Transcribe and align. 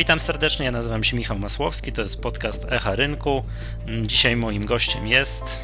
Witam 0.00 0.20
serdecznie, 0.20 0.64
ja 0.64 0.72
nazywam 0.72 1.04
się 1.04 1.16
Michał 1.16 1.38
Masłowski, 1.38 1.92
to 1.92 2.02
jest 2.02 2.22
podcast 2.22 2.66
Echa 2.70 2.96
Rynku. 2.96 3.42
Dzisiaj 4.02 4.36
moim 4.36 4.66
gościem 4.66 5.06
jest... 5.06 5.60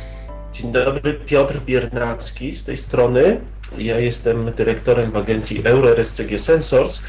Dzień 0.53 0.72
dobry, 0.72 1.15
Piotr 1.15 1.61
Biernacki 1.61 2.54
z 2.54 2.64
tej 2.64 2.77
strony. 2.77 3.41
Ja 3.79 3.99
jestem 3.99 4.53
dyrektorem 4.53 5.11
w 5.11 5.17
agencji 5.17 5.62
EuroRSCG 5.67 6.38
Sensors 6.38 7.03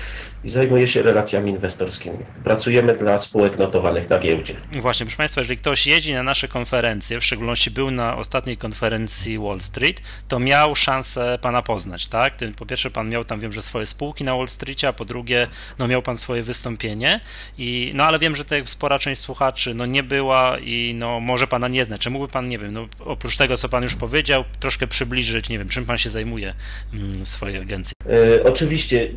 i 0.43 0.49
zajmuję 0.49 0.87
się 0.87 1.01
relacjami 1.01 1.51
inwestorskimi. 1.51 2.17
Pracujemy 2.43 2.95
dla 2.95 3.17
spółek 3.17 3.57
notowanych 3.57 4.09
na 4.09 4.19
giełdzie. 4.19 4.53
Właśnie, 4.71 5.05
proszę 5.05 5.17
Państwa, 5.17 5.41
jeżeli 5.41 5.57
ktoś 5.57 5.87
jeździ 5.87 6.13
na 6.13 6.23
nasze 6.23 6.47
konferencje, 6.47 7.19
w 7.19 7.25
szczególności 7.25 7.71
był 7.71 7.91
na 7.91 8.17
ostatniej 8.17 8.57
konferencji 8.57 9.39
Wall 9.39 9.59
Street, 9.59 10.01
to 10.27 10.39
miał 10.39 10.75
szansę 10.75 11.39
Pana 11.41 11.61
poznać, 11.61 12.07
tak? 12.07 12.33
Po 12.57 12.65
pierwsze, 12.65 12.91
Pan 12.91 13.09
miał 13.09 13.23
tam, 13.23 13.39
wiem, 13.39 13.53
że 13.53 13.61
swoje 13.61 13.85
spółki 13.85 14.23
na 14.23 14.35
Wall 14.35 14.47
Streetie, 14.47 14.87
a 14.87 14.93
po 14.93 15.05
drugie, 15.05 15.47
no 15.79 15.87
miał 15.87 16.01
Pan 16.01 16.17
swoje 16.17 16.43
wystąpienie 16.43 17.19
i, 17.57 17.91
no 17.95 18.03
ale 18.03 18.19
wiem, 18.19 18.35
że 18.35 18.43
tutaj 18.43 18.63
spora 18.65 18.99
część 18.99 19.21
słuchaczy, 19.21 19.73
no 19.73 19.85
nie 19.85 20.03
była 20.03 20.59
i 20.59 20.95
no 20.95 21.19
może 21.19 21.47
Pana 21.47 21.67
nie 21.67 21.85
znać. 21.85 22.01
Czy 22.01 22.09
mógłby 22.09 22.31
Pan, 22.33 22.49
nie 22.49 22.57
wiem, 22.57 22.73
no 22.73 22.87
oprócz 22.99 23.37
tego, 23.37 23.57
co 23.57 23.69
Pan 23.69 23.83
już 23.83 23.95
powiedział, 23.95 24.43
troszkę 24.59 24.87
przybliżyć, 24.87 25.49
nie 25.49 25.59
wiem, 25.59 25.69
czym 25.69 25.85
Pan 25.85 25.97
się 25.97 26.09
zajmuje 26.09 26.53
mm, 26.93 27.25
w 27.25 27.27
swojej 27.27 27.57
agencji? 27.57 27.93
E, 28.05 28.43
oczywiście, 28.43 29.09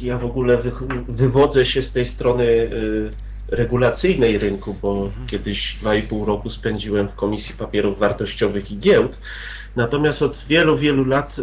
ja 0.00 0.18
w 0.18 0.24
ogóle 0.24 0.58
wywodzę 1.08 1.66
się 1.66 1.82
z 1.82 1.92
tej 1.92 2.06
strony 2.06 2.44
y, 2.44 3.10
regulacyjnej 3.48 4.38
rynku, 4.38 4.76
bo 4.82 5.04
mhm. 5.04 5.26
kiedyś 5.26 5.76
2,5 5.82 6.26
roku 6.26 6.50
spędziłem 6.50 7.08
w 7.08 7.14
Komisji 7.14 7.54
Papierów 7.58 7.98
Wartościowych 7.98 8.72
i 8.72 8.78
Giełd. 8.78 9.18
Natomiast 9.76 10.22
od 10.22 10.44
wielu, 10.48 10.78
wielu 10.78 11.04
lat 11.04 11.38
y, 11.38 11.42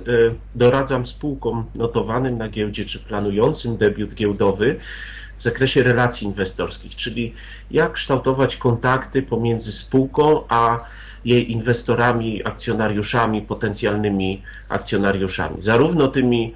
doradzam 0.55 1.05
spółkom 1.05 1.65
notowanym 1.75 2.37
na 2.37 2.49
giełdzie 2.49 2.85
czy 2.85 2.99
planującym 2.99 3.77
debiut 3.77 4.13
giełdowy 4.13 4.79
w 5.39 5.43
zakresie 5.43 5.83
relacji 5.83 6.27
inwestorskich, 6.27 6.95
czyli 6.95 7.33
jak 7.71 7.93
kształtować 7.93 8.57
kontakty 8.57 9.21
pomiędzy 9.21 9.71
spółką 9.71 10.43
a 10.49 10.79
jej 11.25 11.51
inwestorami, 11.51 12.43
akcjonariuszami, 12.45 13.41
potencjalnymi 13.41 14.41
akcjonariuszami. 14.69 15.61
Zarówno 15.61 16.07
tymi 16.07 16.53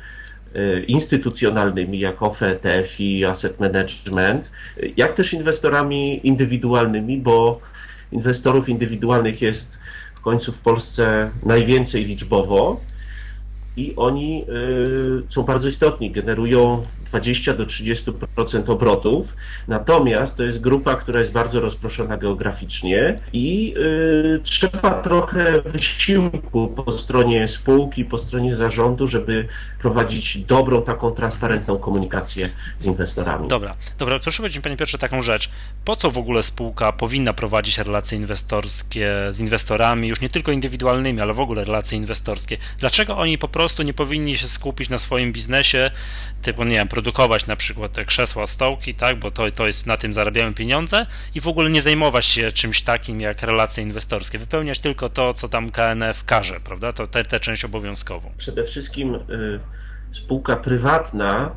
instytucjonalnymi, 0.87 1.99
jak 1.99 2.21
OFE, 2.21 2.47
ETF 2.47 2.99
i 2.99 3.25
Asset 3.25 3.59
Management, 3.59 4.49
jak 4.97 5.15
też 5.15 5.33
inwestorami 5.33 6.27
indywidualnymi, 6.27 7.17
bo 7.17 7.59
inwestorów 8.11 8.69
indywidualnych 8.69 9.41
jest 9.41 9.77
w 10.15 10.21
końcu 10.21 10.51
w 10.51 10.59
Polsce 10.59 11.29
najwięcej 11.45 12.05
liczbowo 12.05 12.81
i 13.77 13.93
oni 13.95 14.43
y, 15.29 15.33
są 15.33 15.43
bardzo 15.43 15.67
istotni, 15.67 16.11
generują 16.11 16.83
20 17.09 17.53
do 17.53 17.65
30% 17.65 18.71
obrotów, 18.71 19.27
natomiast 19.67 20.35
to 20.37 20.43
jest 20.43 20.61
grupa, 20.61 20.95
która 20.95 21.19
jest 21.19 21.31
bardzo 21.31 21.59
rozproszona 21.59 22.17
geograficznie 22.17 23.19
i 23.33 23.73
y, 23.77 24.39
trzeba 24.43 25.01
trochę 25.01 25.61
wysiłku 25.61 26.67
po 26.67 26.91
stronie 26.91 27.47
spółki, 27.47 28.05
po 28.05 28.17
stronie 28.17 28.55
zarządu, 28.55 29.07
żeby 29.07 29.47
prowadzić 29.81 30.37
dobrą, 30.37 30.81
taką 30.81 31.11
transparentną 31.11 31.77
komunikację 31.77 32.49
z 32.79 32.85
inwestorami. 32.85 33.47
Dobra, 33.47 33.75
dobra, 33.97 34.19
proszę 34.19 34.37
powiedzieć 34.37 34.63
Panie 34.63 34.77
Piotrze 34.77 34.97
taką 34.97 35.21
rzecz. 35.21 35.49
Po 35.85 35.95
co 35.95 36.11
w 36.11 36.17
ogóle 36.17 36.43
spółka 36.43 36.91
powinna 36.91 37.33
prowadzić 37.33 37.77
relacje 37.77 38.17
inwestorskie 38.17 39.13
z 39.29 39.39
inwestorami, 39.39 40.07
już 40.07 40.21
nie 40.21 40.29
tylko 40.29 40.51
indywidualnymi, 40.51 41.21
ale 41.21 41.33
w 41.33 41.39
ogóle 41.39 41.63
relacje 41.63 41.97
inwestorskie? 41.97 42.57
Dlaczego 42.79 43.17
oni 43.17 43.37
po 43.37 43.47
prostu 43.47 43.83
nie 43.83 43.93
powinni 43.93 44.37
się 44.37 44.47
skupić 44.47 44.89
na 44.89 44.97
swoim 44.97 45.33
biznesie, 45.33 45.91
typu, 46.41 46.63
nie 46.63 46.75
wiem, 46.75 46.87
produkować 46.87 47.47
na 47.47 47.55
przykład 47.55 47.91
te 47.91 48.05
krzesła, 48.05 48.47
stołki, 48.47 48.95
tak, 48.95 49.19
bo 49.19 49.31
to, 49.31 49.51
to 49.51 49.67
jest, 49.67 49.87
na 49.87 49.97
tym 49.97 50.13
zarabiają 50.13 50.53
pieniądze 50.53 51.05
i 51.35 51.41
w 51.41 51.47
ogóle 51.47 51.69
nie 51.69 51.81
zajmować 51.81 52.25
się 52.25 52.51
czymś 52.51 52.81
takim 52.81 53.21
jak 53.21 53.41
relacje 53.41 53.83
inwestorskie, 53.83 54.39
wypełniać 54.39 54.79
tylko 54.79 55.09
to, 55.09 55.33
co 55.33 55.49
tam 55.49 55.69
KNF 55.69 56.25
każe, 56.25 56.59
prawda, 56.59 56.93
to 56.93 57.07
tę 57.07 57.39
część 57.39 57.65
obowiązkową. 57.65 58.31
Przede 58.37 58.63
wszystkim 58.63 59.15
y, 59.15 59.59
spółka 60.13 60.55
prywatna 60.55 61.51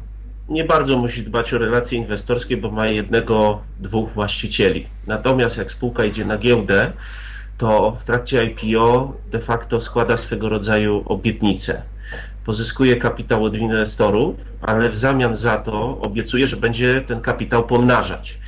nie 0.48 0.64
bardzo 0.64 0.96
musi 0.96 1.22
dbać 1.22 1.54
o 1.54 1.58
relacje 1.58 1.98
inwestorskie, 1.98 2.56
bo 2.56 2.70
ma 2.70 2.86
jednego, 2.86 3.62
dwóch 3.78 4.12
właścicieli. 4.12 4.86
Natomiast 5.06 5.56
jak 5.56 5.70
spółka 5.70 6.04
idzie 6.04 6.24
na 6.24 6.38
giełdę, 6.38 6.92
to 7.60 7.96
w 8.00 8.04
trakcie 8.04 8.44
IPO 8.44 9.12
de 9.30 9.38
facto 9.38 9.80
składa 9.80 10.16
swego 10.16 10.48
rodzaju 10.48 11.02
obietnicę 11.06 11.82
pozyskuje 12.44 12.96
kapitał 12.96 13.44
od 13.44 13.54
inwestorów, 13.54 14.36
ale 14.60 14.90
w 14.90 14.96
zamian 14.96 15.36
za 15.36 15.58
to 15.58 16.00
obiecuje, 16.00 16.46
że 16.46 16.56
będzie 16.56 17.00
ten 17.00 17.20
kapitał 17.20 17.66
pomnażać. 17.66 18.38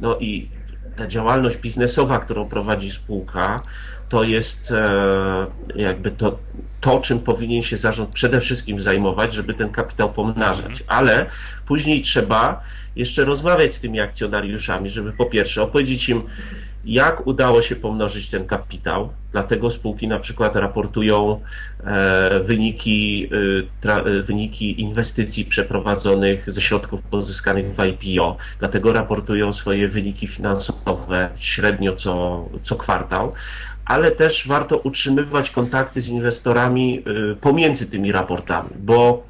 No 0.00 0.18
i 0.18 0.48
ta 0.96 1.06
działalność 1.06 1.56
biznesowa, 1.56 2.18
którą 2.18 2.48
prowadzi 2.48 2.90
spółka, 2.90 3.60
to 4.08 4.24
jest 4.24 4.70
e, 4.72 5.46
jakby 5.74 6.10
to, 6.10 6.38
to, 6.80 7.00
czym 7.00 7.18
powinien 7.18 7.62
się 7.62 7.76
zarząd 7.76 8.10
przede 8.10 8.40
wszystkim 8.40 8.80
zajmować, 8.80 9.34
żeby 9.34 9.54
ten 9.54 9.68
kapitał 9.70 10.12
pomnażać. 10.12 10.80
Mhm. 10.80 10.84
Ale 10.86 11.26
później 11.66 12.02
trzeba 12.02 12.62
jeszcze 12.96 13.24
rozmawiać 13.24 13.74
z 13.74 13.80
tymi 13.80 14.00
akcjonariuszami, 14.00 14.90
żeby 14.90 15.12
po 15.12 15.26
pierwsze 15.26 15.62
opowiedzieć 15.62 16.08
im, 16.08 16.22
jak 16.84 17.26
udało 17.26 17.62
się 17.62 17.76
pomnożyć 17.76 18.30
ten 18.30 18.46
kapitał. 18.46 19.08
Dlatego 19.32 19.70
spółki 19.70 20.08
na 20.08 20.18
przykład 20.18 20.56
raportują 20.56 21.40
e, 21.84 22.40
wyniki, 22.40 23.28
e, 23.84 23.92
e, 23.92 24.22
wyniki 24.22 24.80
inwestycji 24.80 25.44
przeprowadzonych 25.44 26.52
ze 26.52 26.60
środków 26.60 27.02
pozyskanych 27.02 27.74
w 27.74 27.84
IPO. 27.84 28.36
Dlatego 28.58 28.92
raportują 28.92 29.52
swoje 29.52 29.88
wyniki 29.88 30.26
finansowe 30.26 31.30
średnio 31.36 31.96
co, 31.96 32.44
co 32.62 32.76
kwartał. 32.76 33.32
Ale 33.84 34.10
też 34.10 34.48
warto 34.48 34.78
utrzymywać 34.78 35.50
kontakty 35.50 36.00
z 36.00 36.08
inwestorami 36.08 37.04
pomiędzy 37.40 37.86
tymi 37.86 38.12
raportami, 38.12 38.70
bo 38.78 39.29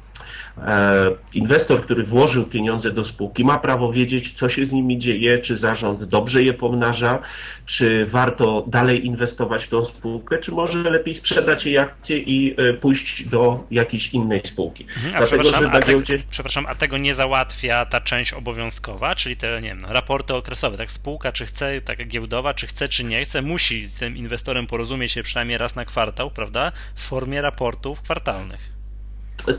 inwestor, 1.33 1.83
który 1.83 2.03
włożył 2.03 2.45
pieniądze 2.45 2.91
do 2.91 3.05
spółki, 3.05 3.45
ma 3.45 3.57
prawo 3.57 3.93
wiedzieć, 3.93 4.33
co 4.33 4.49
się 4.49 4.65
z 4.65 4.71
nimi 4.71 4.99
dzieje, 4.99 5.37
czy 5.37 5.57
zarząd 5.57 6.03
dobrze 6.03 6.43
je 6.43 6.53
pomnaża, 6.53 7.19
czy 7.65 8.05
warto 8.05 8.65
dalej 8.67 9.05
inwestować 9.05 9.65
w 9.65 9.69
tą 9.69 9.85
spółkę, 9.85 10.37
czy 10.37 10.51
może 10.51 10.89
lepiej 10.89 11.15
sprzedać 11.15 11.65
jej 11.65 11.77
akcje 11.77 12.17
i 12.17 12.55
e, 12.57 12.73
pójść 12.73 13.29
do 13.29 13.63
jakiejś 13.71 14.13
innej 14.13 14.41
spółki. 14.43 14.83
Mhm, 14.83 15.15
a, 15.15 15.17
Dlatego, 15.17 15.43
przepraszam, 15.43 15.71
a, 15.73 15.79
te, 15.79 15.91
giełdzie... 15.91 16.23
przepraszam, 16.29 16.65
a 16.65 16.75
tego 16.75 16.97
nie 16.97 17.13
załatwia 17.13 17.85
ta 17.85 18.01
część 18.01 18.33
obowiązkowa, 18.33 19.15
czyli 19.15 19.37
te, 19.37 19.61
nie 19.61 19.69
wiem, 19.69 19.79
no, 19.81 19.93
raporty 19.93 20.33
okresowe, 20.33 20.77
tak 20.77 20.91
spółka, 20.91 21.31
czy 21.31 21.45
chce, 21.45 21.81
taka 21.81 22.05
giełdowa, 22.05 22.53
czy 22.53 22.67
chce, 22.67 22.87
czy 22.87 23.03
nie 23.03 23.25
chce, 23.25 23.41
musi 23.41 23.85
z 23.85 23.93
tym 23.93 24.17
inwestorem 24.17 24.67
porozumieć 24.67 25.11
się 25.11 25.23
przynajmniej 25.23 25.57
raz 25.57 25.75
na 25.75 25.85
kwartał, 25.85 26.31
prawda, 26.31 26.71
w 26.95 27.01
formie 27.01 27.41
raportów 27.41 28.01
kwartalnych. 28.01 28.80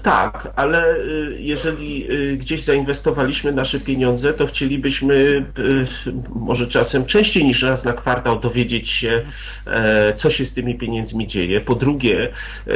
Tak, 0.03 0.53
ale 0.57 0.97
y, 0.97 1.37
jeżeli 1.39 2.13
y, 2.13 2.37
gdzieś 2.37 2.65
zainwestowaliśmy 2.65 3.53
nasze 3.53 3.81
pieniądze, 3.81 4.33
to 4.33 4.47
chcielibyśmy 4.47 5.15
y, 5.15 5.87
może 6.35 6.67
czasem 6.67 7.07
częściej 7.07 7.45
niż 7.45 7.63
raz 7.63 7.85
na 7.85 7.93
kwartał 7.93 8.41
dowiedzieć 8.41 8.91
się, 8.91 9.23
e, 9.67 10.15
co 10.15 10.31
się 10.31 10.45
z 10.45 10.55
tymi 10.55 10.79
pieniędzmi 10.79 11.27
dzieje. 11.27 11.61
Po 11.61 11.75
drugie, 11.75 12.29
e, 12.67 12.73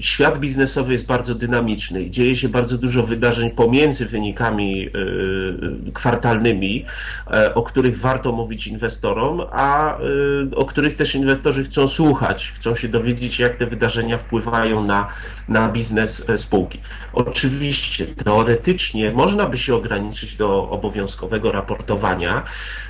świat 0.00 0.38
biznesowy 0.38 0.92
jest 0.92 1.06
bardzo 1.06 1.34
dynamiczny 1.34 2.02
i 2.02 2.10
dzieje 2.10 2.36
się 2.36 2.48
bardzo 2.48 2.78
dużo 2.78 3.06
wydarzeń 3.06 3.50
pomiędzy 3.50 4.06
wynikami 4.06 4.86
e, 4.86 5.92
kwartalnymi, 5.92 6.84
o 7.54 7.62
których 7.62 8.00
warto 8.00 8.32
mówić 8.32 8.66
inwestorom, 8.66 9.40
a 9.52 9.98
o 10.56 10.64
których 10.64 10.96
też 10.96 11.14
inwestorzy 11.14 11.64
chcą 11.64 11.88
słuchać, 11.88 12.52
chcą 12.56 12.76
się 12.76 12.88
dowiedzieć, 12.88 13.38
jak 13.38 13.56
te 13.56 13.66
wydarzenia 13.66 14.18
wpływają 14.18 14.84
na, 14.84 15.08
na 15.48 15.68
biznes 15.68 16.09
E, 16.09 16.09
spółki. 16.36 16.80
Oczywiście, 17.12 18.06
teoretycznie 18.06 19.10
można 19.10 19.46
by 19.46 19.58
się 19.58 19.74
ograniczyć 19.74 20.36
do 20.36 20.70
obowiązkowego 20.70 21.52
raportowania, 21.52 22.44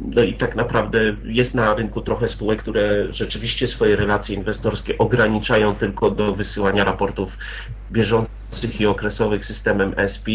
no 0.00 0.22
i 0.22 0.34
tak 0.34 0.56
naprawdę 0.56 1.00
jest 1.24 1.54
na 1.54 1.74
rynku 1.74 2.00
trochę 2.00 2.28
spółek, 2.28 2.62
które 2.62 3.12
rzeczywiście 3.12 3.68
swoje 3.68 3.96
relacje 3.96 4.36
inwestorskie 4.36 4.98
ograniczają 4.98 5.74
tylko 5.74 6.10
do 6.10 6.34
wysyłania 6.34 6.84
raportów 6.84 7.38
bieżących 7.92 8.80
i 8.80 8.86
okresowych 8.86 9.44
systemem 9.44 9.94
SP, 10.14 10.26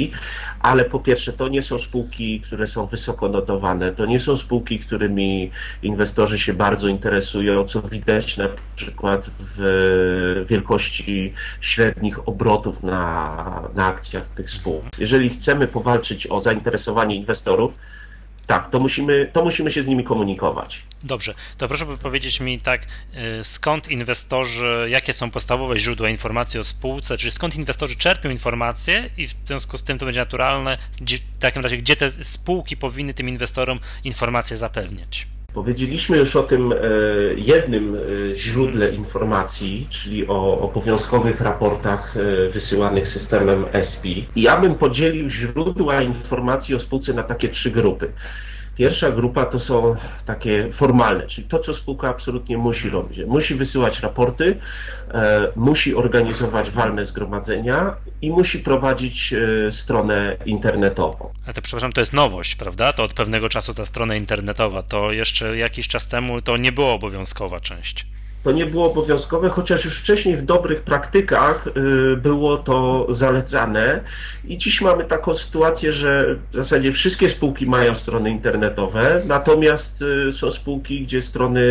ale 0.59 0.85
po 0.85 0.99
pierwsze 0.99 1.33
to 1.33 1.47
nie 1.47 1.63
są 1.63 1.79
spółki, 1.79 2.41
które 2.41 2.67
są 2.67 2.85
wysoko 2.85 3.29
notowane, 3.29 3.91
to 3.91 4.05
nie 4.05 4.19
są 4.19 4.37
spółki, 4.37 4.79
którymi 4.79 5.51
inwestorzy 5.83 6.39
się 6.39 6.53
bardzo 6.53 6.87
interesują, 6.87 7.65
co 7.65 7.81
widać 7.81 8.37
na 8.37 8.49
przykład 8.75 9.29
w 9.39 10.45
wielkości 10.49 11.33
średnich 11.61 12.27
obrotów 12.27 12.83
na, 12.83 13.69
na 13.75 13.85
akcjach 13.85 14.25
tych 14.25 14.51
spółek. 14.51 14.85
Jeżeli 14.99 15.29
chcemy 15.29 15.67
powalczyć 15.67 16.27
o 16.27 16.41
zainteresowanie 16.41 17.15
inwestorów, 17.15 17.73
tak, 18.47 18.69
to 18.69 18.79
musimy, 18.79 19.29
to 19.33 19.43
musimy 19.43 19.71
się 19.71 19.83
z 19.83 19.87
nimi 19.87 20.03
komunikować. 20.03 20.83
Dobrze, 21.03 21.33
to 21.57 21.67
proszę 21.67 21.85
powiedzieć 21.85 22.39
mi 22.39 22.59
tak, 22.59 22.87
y, 23.39 23.43
skąd 23.43 23.91
inwestorzy, 23.91 24.87
jakie 24.89 25.13
są 25.13 25.31
podstawowe 25.31 25.79
źródła 25.79 26.09
informacji 26.09 26.59
o 26.59 26.63
spółce, 26.63 27.17
czyli 27.17 27.31
skąd 27.31 27.55
inwestorzy 27.55 27.95
czerpią 27.95 28.29
informacje 28.29 29.09
i 29.17 29.27
w 29.27 29.35
związku 29.45 29.77
z 29.77 29.83
tym 29.83 29.97
to 29.97 30.05
będzie 30.05 30.19
naturalne, 30.19 30.77
w 31.35 31.37
takim 31.39 31.63
razie, 31.63 31.77
gdzie 31.77 31.95
te 31.95 32.11
spółki 32.11 32.77
powinny 32.77 33.13
tym 33.13 33.29
inwestorom 33.29 33.79
informacje 34.03 34.57
zapewniać? 34.57 35.27
Powiedzieliśmy 35.53 36.17
już 36.17 36.35
o 36.35 36.43
tym 36.43 36.71
e, 36.73 36.77
jednym 37.37 37.95
e, 37.95 37.99
źródle 38.35 38.89
informacji, 38.89 39.87
czyli 39.89 40.27
o 40.27 40.59
obowiązkowych 40.59 41.41
raportach 41.41 42.17
e, 42.17 42.49
wysyłanych 42.49 43.07
systemem 43.07 43.65
ESPI. 43.73 44.27
I 44.35 44.41
ja 44.41 44.57
bym 44.61 44.75
podzielił 44.75 45.29
źródła 45.29 46.01
informacji 46.01 46.75
o 46.75 46.79
spółce 46.79 47.13
na 47.13 47.23
takie 47.23 47.49
trzy 47.49 47.71
grupy. 47.71 48.11
Pierwsza 48.77 49.11
grupa 49.11 49.45
to 49.45 49.59
są 49.59 49.95
takie 50.25 50.69
formalne, 50.73 51.27
czyli 51.27 51.47
to, 51.47 51.59
co 51.59 51.73
spółka 51.73 52.09
absolutnie 52.09 52.57
musi 52.57 52.89
robić. 52.89 53.19
Musi 53.27 53.55
wysyłać 53.55 53.99
raporty, 53.99 54.59
e, 55.11 55.47
musi 55.55 55.95
organizować 55.95 56.71
walne 56.71 57.05
zgromadzenia 57.05 57.95
i 58.21 58.29
musi 58.29 58.59
prowadzić 58.59 59.33
e, 59.33 59.71
stronę 59.71 60.37
internetową. 60.45 61.29
A 61.47 61.53
to 61.53 61.61
przepraszam, 61.61 61.91
to 61.91 62.01
jest 62.01 62.13
nowość, 62.13 62.55
prawda? 62.55 62.93
To 62.93 63.03
od 63.03 63.13
pewnego 63.13 63.49
czasu 63.49 63.73
ta 63.73 63.85
strona 63.85 64.15
internetowa, 64.15 64.83
to 64.83 65.11
jeszcze 65.11 65.57
jakiś 65.57 65.87
czas 65.87 66.07
temu 66.07 66.41
to 66.41 66.57
nie 66.57 66.71
była 66.71 66.91
obowiązkowa 66.91 67.59
część 67.59 68.05
to 68.43 68.51
nie 68.51 68.65
było 68.65 68.91
obowiązkowe, 68.91 69.49
chociaż 69.49 69.85
już 69.85 69.99
wcześniej 69.99 70.37
w 70.37 70.45
dobrych 70.45 70.81
praktykach 70.81 71.67
y, 71.67 72.17
było 72.17 72.57
to 72.57 73.07
zalecane. 73.09 73.99
I 74.45 74.57
dziś 74.57 74.81
mamy 74.81 75.03
taką 75.03 75.37
sytuację, 75.37 75.93
że 75.93 76.35
w 76.51 76.55
zasadzie 76.55 76.91
wszystkie 76.91 77.29
spółki 77.29 77.65
mają 77.65 77.95
strony 77.95 78.29
internetowe, 78.29 79.21
natomiast 79.27 80.01
y, 80.01 80.31
są 80.33 80.51
spółki, 80.51 81.01
gdzie 81.01 81.21
strony 81.21 81.61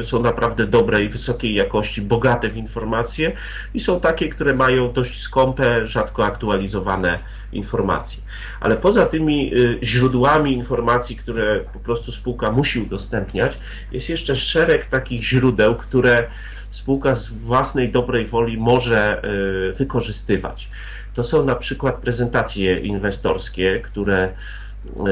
y, 0.00 0.04
są 0.04 0.22
naprawdę 0.22 0.66
dobrej, 0.66 1.08
wysokiej 1.08 1.54
jakości, 1.54 2.02
bogate 2.02 2.48
w 2.48 2.56
informacje 2.56 3.32
i 3.74 3.80
są 3.80 4.00
takie, 4.00 4.28
które 4.28 4.54
mają 4.54 4.92
dość 4.92 5.22
skąpe, 5.22 5.86
rzadko 5.86 6.24
aktualizowane 6.24 7.18
informacji. 7.52 8.22
Ale 8.60 8.76
poza 8.76 9.06
tymi 9.06 9.54
y, 9.54 9.78
źródłami 9.82 10.52
informacji, 10.52 11.16
które 11.16 11.60
po 11.72 11.78
prostu 11.78 12.12
spółka 12.12 12.50
musi 12.50 12.80
udostępniać, 12.80 13.58
jest 13.92 14.08
jeszcze 14.08 14.36
szereg 14.36 14.86
takich 14.86 15.22
źródeł, 15.22 15.74
które 15.74 16.26
spółka 16.70 17.14
z 17.14 17.30
własnej 17.30 17.92
dobrej 17.92 18.26
woli 18.26 18.58
może 18.58 19.22
y, 19.70 19.72
wykorzystywać. 19.72 20.68
To 21.14 21.24
są 21.24 21.44
na 21.44 21.54
przykład 21.54 21.94
prezentacje 21.94 22.78
inwestorskie, 22.78 23.80
które 23.80 24.28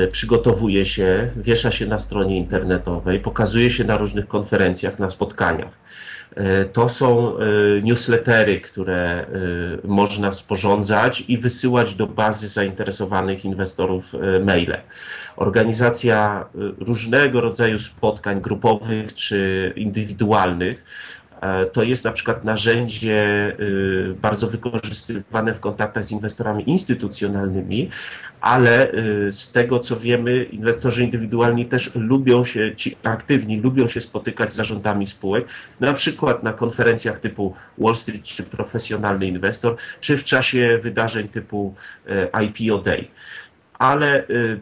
y, 0.04 0.06
przygotowuje 0.06 0.86
się, 0.86 1.30
wiesza 1.36 1.72
się 1.72 1.86
na 1.86 1.98
stronie 1.98 2.36
internetowej, 2.38 3.20
pokazuje 3.20 3.70
się 3.70 3.84
na 3.84 3.96
różnych 3.96 4.28
konferencjach, 4.28 4.98
na 4.98 5.10
spotkaniach. 5.10 5.72
E, 6.38 6.64
to 6.64 6.88
są 6.88 7.38
e, 7.38 7.42
newslettery, 7.82 8.60
które 8.60 8.94
e, 8.94 9.26
można 9.84 10.32
sporządzać 10.32 11.24
i 11.28 11.38
wysyłać 11.38 11.94
do 11.94 12.06
bazy 12.06 12.48
zainteresowanych 12.48 13.44
inwestorów 13.44 14.12
maile. 14.44 14.80
Organizacja 15.36 16.44
różnego 16.78 17.40
rodzaju 17.40 17.78
spotkań 17.78 18.40
grupowych 18.40 19.14
czy 19.14 19.72
indywidualnych 19.76 20.84
to 21.72 21.82
jest 21.82 22.04
na 22.04 22.12
przykład 22.12 22.44
narzędzie 22.44 23.52
y, 23.60 24.14
bardzo 24.22 24.46
wykorzystywane 24.46 25.54
w 25.54 25.60
kontaktach 25.60 26.06
z 26.06 26.10
inwestorami 26.10 26.70
instytucjonalnymi, 26.70 27.90
ale 28.40 28.92
y, 28.92 29.32
z 29.32 29.52
tego 29.52 29.80
co 29.80 29.96
wiemy, 29.96 30.44
inwestorzy 30.44 31.04
indywidualni 31.04 31.66
też 31.66 31.94
lubią 31.94 32.44
się, 32.44 32.76
ci 32.76 32.96
aktywni 33.02 33.60
lubią 33.60 33.88
się 33.88 34.00
spotykać 34.00 34.52
z 34.52 34.56
zarządami 34.56 35.06
spółek, 35.06 35.44
na 35.80 35.92
przykład 35.92 36.42
na 36.42 36.52
konferencjach 36.52 37.20
typu 37.20 37.54
Wall 37.78 37.94
Street 37.94 38.22
czy 38.22 38.42
Profesjonalny 38.42 39.26
Inwestor, 39.26 39.76
czy 40.00 40.16
w 40.16 40.24
czasie 40.24 40.78
wydarzeń 40.82 41.28
typu 41.28 41.74
e, 42.06 42.44
IPO 42.44 42.78
Day 42.78 43.08
ale 43.78 44.28
y, 44.28 44.60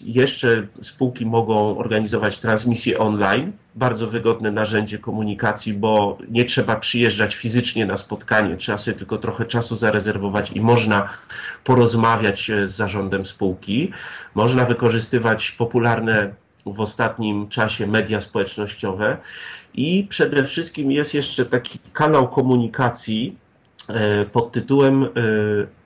jeszcze 0.00 0.66
spółki 0.82 1.26
mogą 1.26 1.78
organizować 1.78 2.40
transmisje 2.40 2.98
online. 2.98 3.52
Bardzo 3.74 4.06
wygodne 4.06 4.50
narzędzie 4.50 4.98
komunikacji, 4.98 5.74
bo 5.74 6.18
nie 6.28 6.44
trzeba 6.44 6.76
przyjeżdżać 6.76 7.34
fizycznie 7.34 7.86
na 7.86 7.96
spotkanie, 7.96 8.56
trzeba 8.56 8.78
sobie 8.78 8.96
tylko 8.96 9.18
trochę 9.18 9.44
czasu 9.44 9.76
zarezerwować 9.76 10.50
i 10.50 10.60
można 10.60 11.08
porozmawiać 11.64 12.50
z 12.66 12.70
zarządem 12.70 13.26
spółki. 13.26 13.92
Można 14.34 14.64
wykorzystywać 14.64 15.50
popularne 15.50 16.34
w 16.66 16.80
ostatnim 16.80 17.48
czasie 17.48 17.86
media 17.86 18.20
społecznościowe 18.20 19.16
i 19.74 20.06
przede 20.10 20.44
wszystkim 20.44 20.92
jest 20.92 21.14
jeszcze 21.14 21.46
taki 21.46 21.78
kanał 21.92 22.28
komunikacji, 22.28 23.36
E, 23.47 23.47
pod 24.32 24.52
tytułem 24.52 25.04
e, 25.04 25.08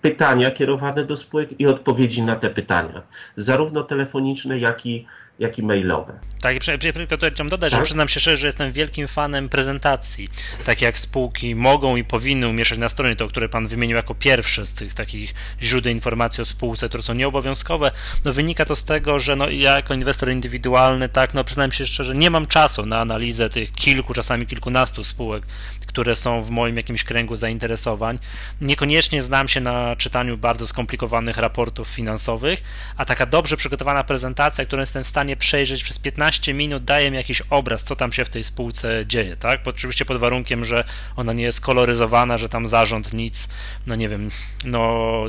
pytania 0.02 0.50
kierowane 0.50 1.04
do 1.04 1.16
spółek 1.16 1.60
i 1.60 1.66
odpowiedzi 1.66 2.22
na 2.22 2.36
te 2.36 2.50
pytania, 2.50 3.02
zarówno 3.36 3.82
telefoniczne, 3.82 4.58
jak 4.58 4.86
i 4.86 5.06
jak 5.42 5.58
i 5.58 5.62
mailowe. 5.62 6.12
Tak, 6.40 6.56
chciałem 6.56 7.48
dodać, 7.48 7.72
tak? 7.72 7.80
że 7.80 7.84
przyznam 7.84 8.08
się 8.08 8.20
szczerze, 8.20 8.36
że 8.36 8.46
jestem 8.46 8.72
wielkim 8.72 9.08
fanem 9.08 9.48
prezentacji. 9.48 10.28
Tak 10.64 10.82
jak 10.82 10.98
spółki 10.98 11.54
mogą 11.54 11.96
i 11.96 12.04
powinny 12.04 12.48
umieszczać 12.48 12.78
na 12.78 12.88
stronie, 12.88 13.16
to 13.16 13.28
które 13.28 13.48
Pan 13.48 13.68
wymienił 13.68 13.96
jako 13.96 14.14
pierwsze 14.14 14.66
z 14.66 14.74
tych 14.74 14.94
takich 14.94 15.34
źródeł 15.62 15.92
informacji 15.92 16.42
o 16.42 16.44
spółce, 16.44 16.88
które 16.88 17.02
są 17.02 17.14
nieobowiązkowe, 17.14 17.90
no 18.24 18.32
wynika 18.32 18.64
to 18.64 18.76
z 18.76 18.84
tego, 18.84 19.18
że 19.18 19.36
no 19.36 19.48
ja 19.48 19.76
jako 19.76 19.94
inwestor 19.94 20.30
indywidualny, 20.30 21.08
tak, 21.08 21.34
no 21.34 21.44
przyznam 21.44 21.72
się 21.72 21.86
szczerze, 21.86 22.14
nie 22.14 22.30
mam 22.30 22.46
czasu 22.46 22.86
na 22.86 23.00
analizę 23.00 23.50
tych 23.50 23.72
kilku, 23.72 24.14
czasami 24.14 24.46
kilkunastu 24.46 25.04
spółek, 25.04 25.46
które 25.86 26.16
są 26.16 26.42
w 26.42 26.50
moim 26.50 26.76
jakimś 26.76 27.04
kręgu 27.04 27.36
zainteresowań. 27.36 28.18
Niekoniecznie 28.60 29.22
znam 29.22 29.48
się 29.48 29.60
na 29.60 29.96
czytaniu 29.96 30.38
bardzo 30.38 30.66
skomplikowanych 30.66 31.36
raportów 31.36 31.88
finansowych, 31.88 32.62
a 32.96 33.04
taka 33.04 33.26
dobrze 33.26 33.56
przygotowana 33.56 34.04
prezentacja, 34.04 34.64
którą 34.64 34.80
jestem 34.80 35.04
w 35.04 35.06
stanie 35.06 35.31
przejrzeć 35.36 35.84
przez 35.84 35.98
15 35.98 36.54
minut, 36.54 36.84
daje 36.84 37.10
mi 37.10 37.16
jakiś 37.16 37.42
obraz, 37.50 37.82
co 37.82 37.96
tam 37.96 38.12
się 38.12 38.24
w 38.24 38.28
tej 38.28 38.44
spółce 38.44 39.04
dzieje, 39.06 39.36
tak? 39.36 39.60
Oczywiście 39.68 40.04
pod 40.04 40.16
warunkiem, 40.16 40.64
że 40.64 40.84
ona 41.16 41.32
nie 41.32 41.44
jest 41.44 41.60
koloryzowana, 41.60 42.38
że 42.38 42.48
tam 42.48 42.66
zarząd 42.66 43.12
nic, 43.12 43.48
no 43.86 43.94
nie 43.94 44.08
wiem, 44.08 44.28
no 44.64 44.80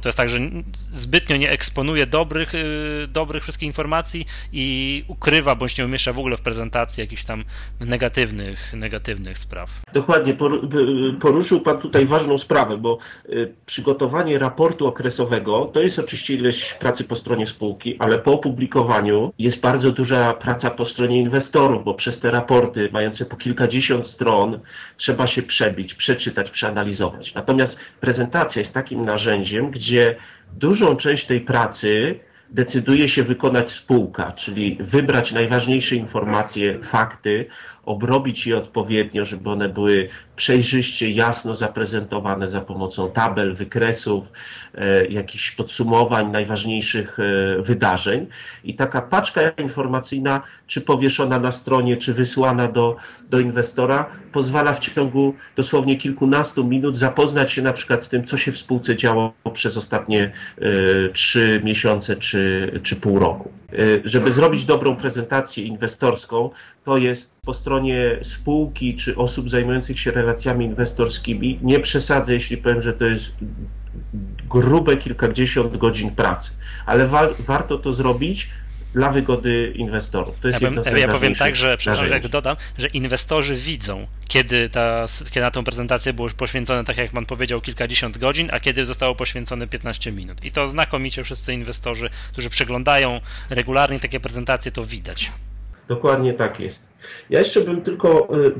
to 0.01 0.09
jest 0.09 0.17
tak, 0.17 0.29
że 0.29 0.39
zbytnio 0.91 1.37
nie 1.37 1.49
eksponuje 1.49 2.05
dobrych, 2.05 2.53
yy, 2.53 3.07
dobrych 3.07 3.43
wszystkich 3.43 3.67
informacji 3.67 4.25
i 4.53 5.03
ukrywa 5.07 5.55
bądź 5.55 5.77
nie 5.77 5.85
umieszcza 5.85 6.13
w 6.13 6.19
ogóle 6.19 6.37
w 6.37 6.41
prezentacji 6.41 7.01
jakichś 7.01 7.25
tam 7.25 7.43
negatywnych, 7.79 8.73
negatywnych 8.73 9.37
spraw. 9.37 9.81
Dokładnie, 9.93 10.37
poruszył 11.21 11.61
Pan 11.61 11.77
tutaj 11.77 12.05
ważną 12.05 12.37
sprawę, 12.37 12.77
bo 12.77 12.97
y, 13.29 13.53
przygotowanie 13.65 14.39
raportu 14.39 14.87
okresowego 14.87 15.71
to 15.73 15.81
jest 15.81 15.99
oczywiście 15.99 16.33
ileś 16.33 16.73
pracy 16.79 17.03
po 17.03 17.15
stronie 17.15 17.47
spółki, 17.47 17.95
ale 17.99 18.19
po 18.19 18.33
opublikowaniu 18.33 19.33
jest 19.39 19.61
bardzo 19.61 19.91
duża 19.93 20.33
praca 20.33 20.69
po 20.69 20.85
stronie 20.85 21.19
inwestorów, 21.19 21.83
bo 21.83 21.93
przez 21.93 22.19
te 22.19 22.31
raporty 22.31 22.89
mające 22.91 23.25
po 23.25 23.37
kilkadziesiąt 23.37 24.07
stron 24.07 24.59
trzeba 24.97 25.27
się 25.27 25.41
przebić, 25.41 25.93
przeczytać, 25.93 26.51
przeanalizować. 26.51 27.33
Natomiast 27.33 27.79
prezentacja 27.99 28.59
jest 28.59 28.73
takim 28.73 29.05
narzędziem, 29.05 29.71
gdzie 29.71 30.15
dużą 30.53 30.95
część 30.95 31.25
tej 31.25 31.41
pracy 31.41 32.19
decyduje 32.49 33.09
się 33.09 33.23
wykonać 33.23 33.71
spółka, 33.71 34.31
czyli 34.31 34.77
wybrać 34.79 35.31
najważniejsze 35.31 35.95
informacje, 35.95 36.79
fakty, 36.79 37.45
obrobić 37.85 38.47
je 38.47 38.57
odpowiednio, 38.57 39.25
żeby 39.25 39.49
one 39.49 39.69
były 39.69 40.09
przejrzyście, 40.35 41.09
jasno 41.09 41.55
zaprezentowane 41.55 42.49
za 42.49 42.61
pomocą 42.61 43.11
tabel, 43.11 43.55
wykresów, 43.55 44.23
e, 44.75 45.05
jakichś 45.05 45.51
podsumowań 45.51 46.31
najważniejszych 46.31 47.19
e, 47.19 47.61
wydarzeń. 47.61 48.27
I 48.63 48.75
taka 48.75 49.01
paczka 49.01 49.41
informacyjna, 49.49 50.41
czy 50.67 50.81
powieszona 50.81 51.39
na 51.39 51.51
stronie, 51.51 51.97
czy 51.97 52.13
wysłana 52.13 52.67
do, 52.67 52.95
do 53.29 53.39
inwestora, 53.39 54.05
pozwala 54.31 54.73
w 54.73 54.79
ciągu 54.79 55.35
dosłownie 55.55 55.95
kilkunastu 55.95 56.65
minut 56.65 56.97
zapoznać 56.97 57.51
się 57.51 57.61
na 57.61 57.73
przykład 57.73 58.03
z 58.03 58.09
tym, 58.09 58.25
co 58.25 58.37
się 58.37 58.51
w 58.51 58.57
spółce 58.57 58.95
działo 58.95 59.33
przez 59.53 59.77
ostatnie 59.77 60.31
e, 60.57 60.61
trzy 61.13 61.61
miesiące, 61.63 62.15
czy, 62.15 62.71
czy 62.83 62.95
pół 62.95 63.19
roku. 63.19 63.51
Żeby 64.05 64.33
zrobić 64.33 64.65
dobrą 64.65 64.95
prezentację 64.95 65.63
inwestorską, 65.63 66.49
to 66.85 66.97
jest 66.97 67.41
po 67.41 67.53
stronie 67.53 68.19
spółki 68.21 68.95
czy 68.95 69.15
osób 69.15 69.49
zajmujących 69.49 69.99
się 69.99 70.11
relacjami 70.11 70.65
inwestorskimi. 70.65 71.59
Nie 71.61 71.79
przesadzę, 71.79 72.33
jeśli 72.33 72.57
powiem, 72.57 72.81
że 72.81 72.93
to 72.93 73.05
jest 73.05 73.35
grube 74.49 74.97
kilkadziesiąt 74.97 75.77
godzin 75.77 76.11
pracy, 76.11 76.51
ale 76.85 77.07
wa 77.07 77.27
warto 77.47 77.77
to 77.77 77.93
zrobić 77.93 78.49
dla 78.93 79.09
wygody 79.09 79.73
inwestorów. 79.75 80.39
To 80.39 80.47
jest 80.47 80.61
ja, 80.61 80.71
bym, 80.71 80.97
ja 80.97 81.07
powiem 81.07 81.35
tak, 81.35 81.55
że 81.55 81.77
przepraszam, 81.77 82.11
jak 82.11 82.27
dodam, 82.27 82.55
że 82.77 82.87
inwestorzy 82.87 83.55
widzą, 83.55 84.07
kiedy, 84.27 84.69
ta, 84.69 85.05
kiedy 85.25 85.41
na 85.41 85.51
tą 85.51 85.63
prezentację 85.63 86.13
było 86.13 86.25
już 86.25 86.33
poświęcone, 86.33 86.83
tak 86.83 86.97
jak 86.97 87.11
pan 87.11 87.25
powiedział, 87.25 87.61
kilkadziesiąt 87.61 88.17
godzin, 88.17 88.49
a 88.51 88.59
kiedy 88.59 88.85
zostało 88.85 89.15
poświęcone 89.15 89.67
15 89.67 90.11
minut. 90.11 90.45
I 90.45 90.51
to 90.51 90.67
znakomicie 90.67 91.23
wszyscy 91.23 91.53
inwestorzy, 91.53 92.09
którzy 92.31 92.49
przeglądają 92.49 93.21
regularnie 93.49 93.99
takie 93.99 94.19
prezentacje, 94.19 94.71
to 94.71 94.83
widać. 94.83 95.31
Dokładnie 95.87 96.33
tak 96.33 96.59
jest. 96.59 96.93
Ja 97.29 97.39
jeszcze 97.39 97.61
bym 97.61 97.81
tylko 97.81 98.27
e, 98.29 98.51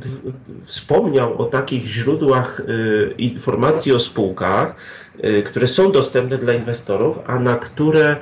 wspomniał 0.66 1.42
o 1.42 1.46
takich 1.46 1.86
źródłach 1.86 2.60
e, 2.60 2.64
informacji 3.12 3.92
o 3.92 4.00
spółkach, 4.00 4.76
e, 5.22 5.42
które 5.42 5.68
są 5.68 5.92
dostępne 5.92 6.38
dla 6.38 6.54
inwestorów, 6.54 7.20
a 7.28 7.40
na 7.40 7.56
które 7.56 8.16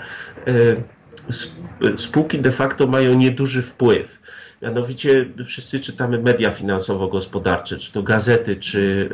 spółki 1.98 2.40
de 2.40 2.52
facto 2.52 2.88
mają 2.88 3.14
nieduży 3.14 3.62
wpływ. 3.62 4.22
Mianowicie 4.62 5.26
wszyscy 5.46 5.80
czytamy 5.80 6.20
media 6.20 6.52
finansowo-gospodarcze, 6.52 7.78
czy 7.78 7.94
to 7.94 8.04
gazety, 8.04 8.56
czy, 8.56 9.10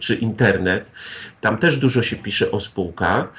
czy 0.00 0.14
internet. 0.14 0.90
Tam 1.46 1.58
też 1.58 1.78
dużo 1.78 2.02
się 2.02 2.16
pisze 2.16 2.50
o 2.50 2.60
spółkach 2.60 3.32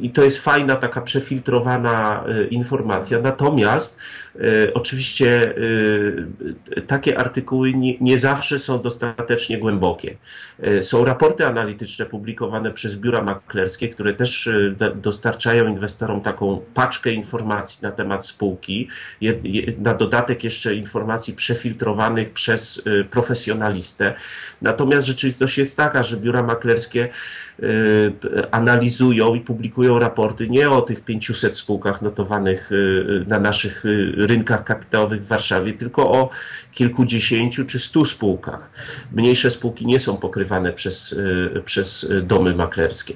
i 0.00 0.10
to 0.10 0.24
jest 0.24 0.38
fajna, 0.38 0.76
taka 0.76 1.00
przefiltrowana 1.00 2.24
informacja. 2.50 3.20
Natomiast 3.20 4.00
E, 4.40 4.74
oczywiście 4.74 5.54
e, 6.76 6.80
takie 6.80 7.18
artykuły 7.18 7.72
nie, 8.00 8.18
zawsze 8.18 8.58
są 8.58 8.82
dostatecznie 8.82 9.58
głębokie. 9.58 10.16
E, 10.62 10.82
są 10.82 11.04
raporty 11.04 11.46
analityczne 11.46 12.06
publikowane 12.06 12.70
przez 12.70 12.96
biura 12.96 13.22
maklerskie, 13.22 13.88
które 13.88 14.14
też 14.14 14.50
dostarczają 14.94 15.68
inwestorom 15.68 16.20
taką 16.20 16.60
paczkę 16.74 17.12
informacji 17.12 17.78
na 17.82 17.92
temat 17.92 18.26
spółki, 18.26 18.88
na 19.78 19.94
dodatek 19.94 20.44
jeszcze 20.44 20.74
informacji 20.74 21.34
przefiltrowanych 21.34 22.30
przez 22.30 22.84
profesjonalistę. 23.10 24.14
Natomiast 24.62 25.06
rzeczywistość 25.06 25.58
jest 25.58 25.76
taka, 25.76 26.02
że 26.02 26.16
biura 26.16 26.42
maklerskie 26.42 27.01
analizują 28.50 29.34
i 29.34 29.40
publikują 29.40 29.98
raporty 29.98 30.48
nie 30.48 30.70
o 30.70 30.82
tych 30.82 31.04
500 31.04 31.56
spółkach 31.56 32.02
notowanych 32.02 32.70
na 33.26 33.38
naszych 33.38 33.84
rynkach 34.16 34.64
kapitałowych 34.64 35.24
w 35.24 35.26
Warszawie, 35.26 35.72
tylko 35.72 36.10
o 36.10 36.30
kilkudziesięciu 36.72 37.64
czy 37.64 37.78
stu 37.78 38.04
spółkach. 38.04 38.70
Mniejsze 39.12 39.50
spółki 39.50 39.86
nie 39.86 40.00
są 40.00 40.16
pokrywane 40.16 40.72
przez, 40.72 41.12
y, 41.12 41.62
przez 41.64 42.12
domy 42.22 42.54
maklerskie. 42.54 43.14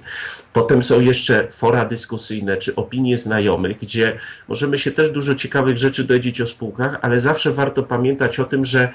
Potem 0.56 0.82
są 0.82 1.00
jeszcze 1.00 1.48
fora 1.50 1.84
dyskusyjne 1.84 2.56
czy 2.56 2.75
opinie 2.75 3.18
znajomych, 3.18 3.78
gdzie 3.78 4.18
możemy 4.48 4.78
się 4.78 4.90
też 4.90 5.10
dużo 5.10 5.34
ciekawych 5.34 5.76
rzeczy 5.76 6.04
dowiedzieć 6.04 6.40
o 6.40 6.46
spółkach, 6.46 6.98
ale 7.02 7.20
zawsze 7.20 7.52
warto 7.52 7.82
pamiętać 7.82 8.40
o 8.40 8.44
tym, 8.44 8.64
że 8.64 8.88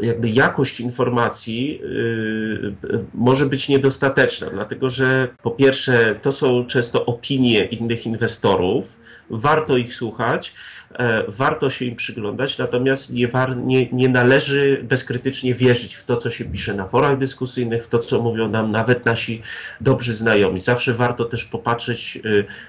jakby 0.00 0.30
jakość 0.30 0.80
informacji 0.80 1.80
yy, 1.82 3.04
może 3.14 3.46
być 3.46 3.68
niedostateczna, 3.68 4.50
dlatego 4.50 4.90
że 4.90 5.28
po 5.42 5.50
pierwsze 5.50 6.14
to 6.22 6.32
są 6.32 6.66
często 6.66 7.06
opinie 7.06 7.64
innych 7.64 8.06
inwestorów, 8.06 9.00
warto 9.30 9.76
ich 9.76 9.94
słuchać, 9.94 10.54
warto 11.28 11.70
się 11.70 11.84
im 11.84 11.96
przyglądać, 11.96 12.58
natomiast 12.58 13.12
nie, 13.12 13.28
nie, 13.56 13.88
nie, 13.92 14.08
należy 14.08 14.80
bezkrytycznie 14.82 15.54
wierzyć 15.54 15.94
w 15.94 16.04
to, 16.04 16.16
co 16.16 16.30
się 16.30 16.44
pisze 16.44 16.74
na 16.74 16.88
forach 16.88 17.18
dyskusyjnych, 17.18 17.84
w 17.84 17.88
to, 17.88 17.98
co 17.98 18.22
mówią 18.22 18.48
nam 18.48 18.70
nawet 18.70 19.04
nasi 19.04 19.42
dobrzy 19.80 20.14
znajomi. 20.14 20.60
Zawsze 20.60 20.94
warto 20.94 21.24
też 21.24 21.44
popatrzeć, 21.44 22.16
e, 22.16 22.20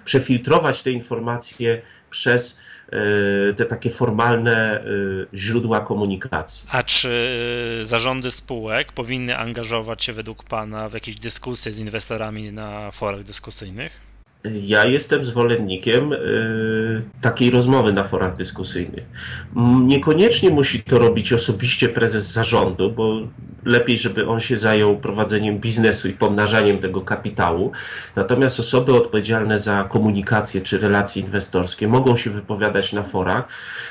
przefiltrować 0.06 0.84
te 0.84 0.92
informacje 0.92 1.82
przez 2.10 2.62
e, 2.90 3.54
te 3.54 3.66
takie 3.66 3.90
formalne 3.90 4.84
źródła 5.34 5.80
komunikacji. 5.80 6.70
A 6.72 6.84
czy 6.84 7.10
zarządy 7.84 8.32
spółek 8.32 8.92
powinny 8.92 9.38
angażować 9.38 10.04
się 10.04 10.14
według 10.14 10.44
Pana 10.44 10.90
w 10.90 10.94
jakieś 10.94 11.16
dyskusje 11.16 11.72
z 11.72 11.80
inwestorami 11.80 12.52
na 12.52 12.92
forach 12.92 13.24
dyskusyjnych? 13.24 14.15
Ja 14.54 14.86
jestem 14.86 15.26
zwolennikiem 15.26 16.14
y, 16.14 17.02
takiej 17.22 17.52
rozmowy 17.52 17.94
na 17.94 18.04
forach 18.04 18.38
dyskusyjnych. 18.38 19.04
Niekoniecznie 19.82 20.50
musi 20.50 20.84
to 20.84 21.00
robić 21.00 21.34
osobiście 21.34 21.90
prezes 21.90 22.32
zarządu, 22.32 22.92
bo 22.92 23.22
lepiej, 23.66 23.98
żeby 23.98 24.28
on 24.28 24.40
się 24.40 24.58
zajął 24.58 24.98
prowadzeniem 24.98 25.60
biznesu 25.60 26.08
i 26.08 26.14
pomnażaniem 26.14 26.80
tego 26.80 27.02
kapitału. 27.02 27.72
Natomiast 28.16 28.60
osoby 28.60 28.94
odpowiedzialne 28.94 29.60
za 29.60 29.84
komunikację 29.84 30.62
czy 30.62 30.78
relacje 30.78 31.22
inwestorskie 31.22 31.88
mogą 31.88 32.18
się 32.18 32.30
wypowiadać 32.30 32.94
na 32.94 33.04
forach, 33.04 33.48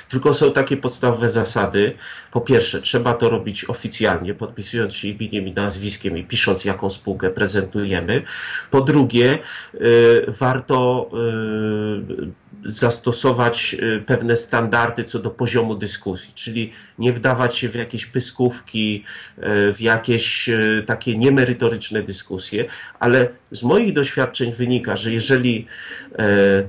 tylko 0.09 0.35
są 0.35 0.53
takie 0.53 0.77
podstawowe 0.77 1.31
zasady. 1.31 1.95
Po 2.33 2.41
pierwsze, 2.41 2.81
trzeba 2.81 3.13
to 3.13 3.31
robić 3.31 3.65
oficjalnie, 3.65 4.35
podpisując 4.35 4.95
się 4.95 5.09
imieniem 5.09 5.49
i 5.49 5.53
nazwiskiem 5.53 6.19
i 6.19 6.25
pisząc, 6.25 6.65
jaką 6.65 6.91
spółkę 6.91 7.31
prezentujemy. 7.31 8.23
Po 8.71 8.81
drugie, 8.81 9.39
y, 9.75 10.33
warto 10.45 11.11
y, 12.65 12.69
zastosować 12.69 13.77
y, 13.99 14.03
pewne 14.07 14.37
standardy 14.37 15.05
co 15.05 15.19
do 15.19 15.31
poziomu 15.31 15.75
dyskusji, 15.75 16.33
czyli 16.35 16.73
nie 16.99 17.13
wdawać 17.13 17.57
się 17.57 17.69
w 17.69 17.75
jakieś 17.75 18.07
pyskówki, 18.07 19.05
w 19.75 19.81
jakieś 19.81 20.51
takie 20.87 21.19
niemerytoryczne 21.19 22.03
dyskusje, 22.03 22.65
ale 23.01 23.29
z 23.51 23.63
moich 23.63 23.93
doświadczeń 23.93 24.53
wynika, 24.53 24.97
że 24.97 25.13
jeżeli 25.13 25.67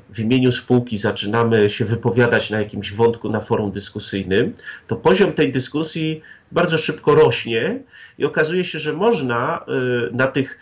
w 0.10 0.20
imieniu 0.20 0.52
spółki 0.52 0.98
zaczynamy 0.98 1.70
się 1.70 1.86
wypowiadać 1.86 2.50
na 2.50 2.60
jakimś 2.60 2.92
wątku 2.94 3.30
na 3.30 3.40
forum 3.40 3.72
dyskusyjnym, 3.72 4.54
to 4.88 4.96
poziom 4.96 5.34
tej 5.34 5.52
dyskusji 5.52 6.22
bardzo 6.52 6.78
szybko 6.78 7.16
rośnie 7.16 7.80
i 8.18 8.26
okazuje 8.26 8.66
się, 8.66 8.80
że 8.80 8.94
można 8.94 9.66
na 10.12 10.28
tych 10.28 10.60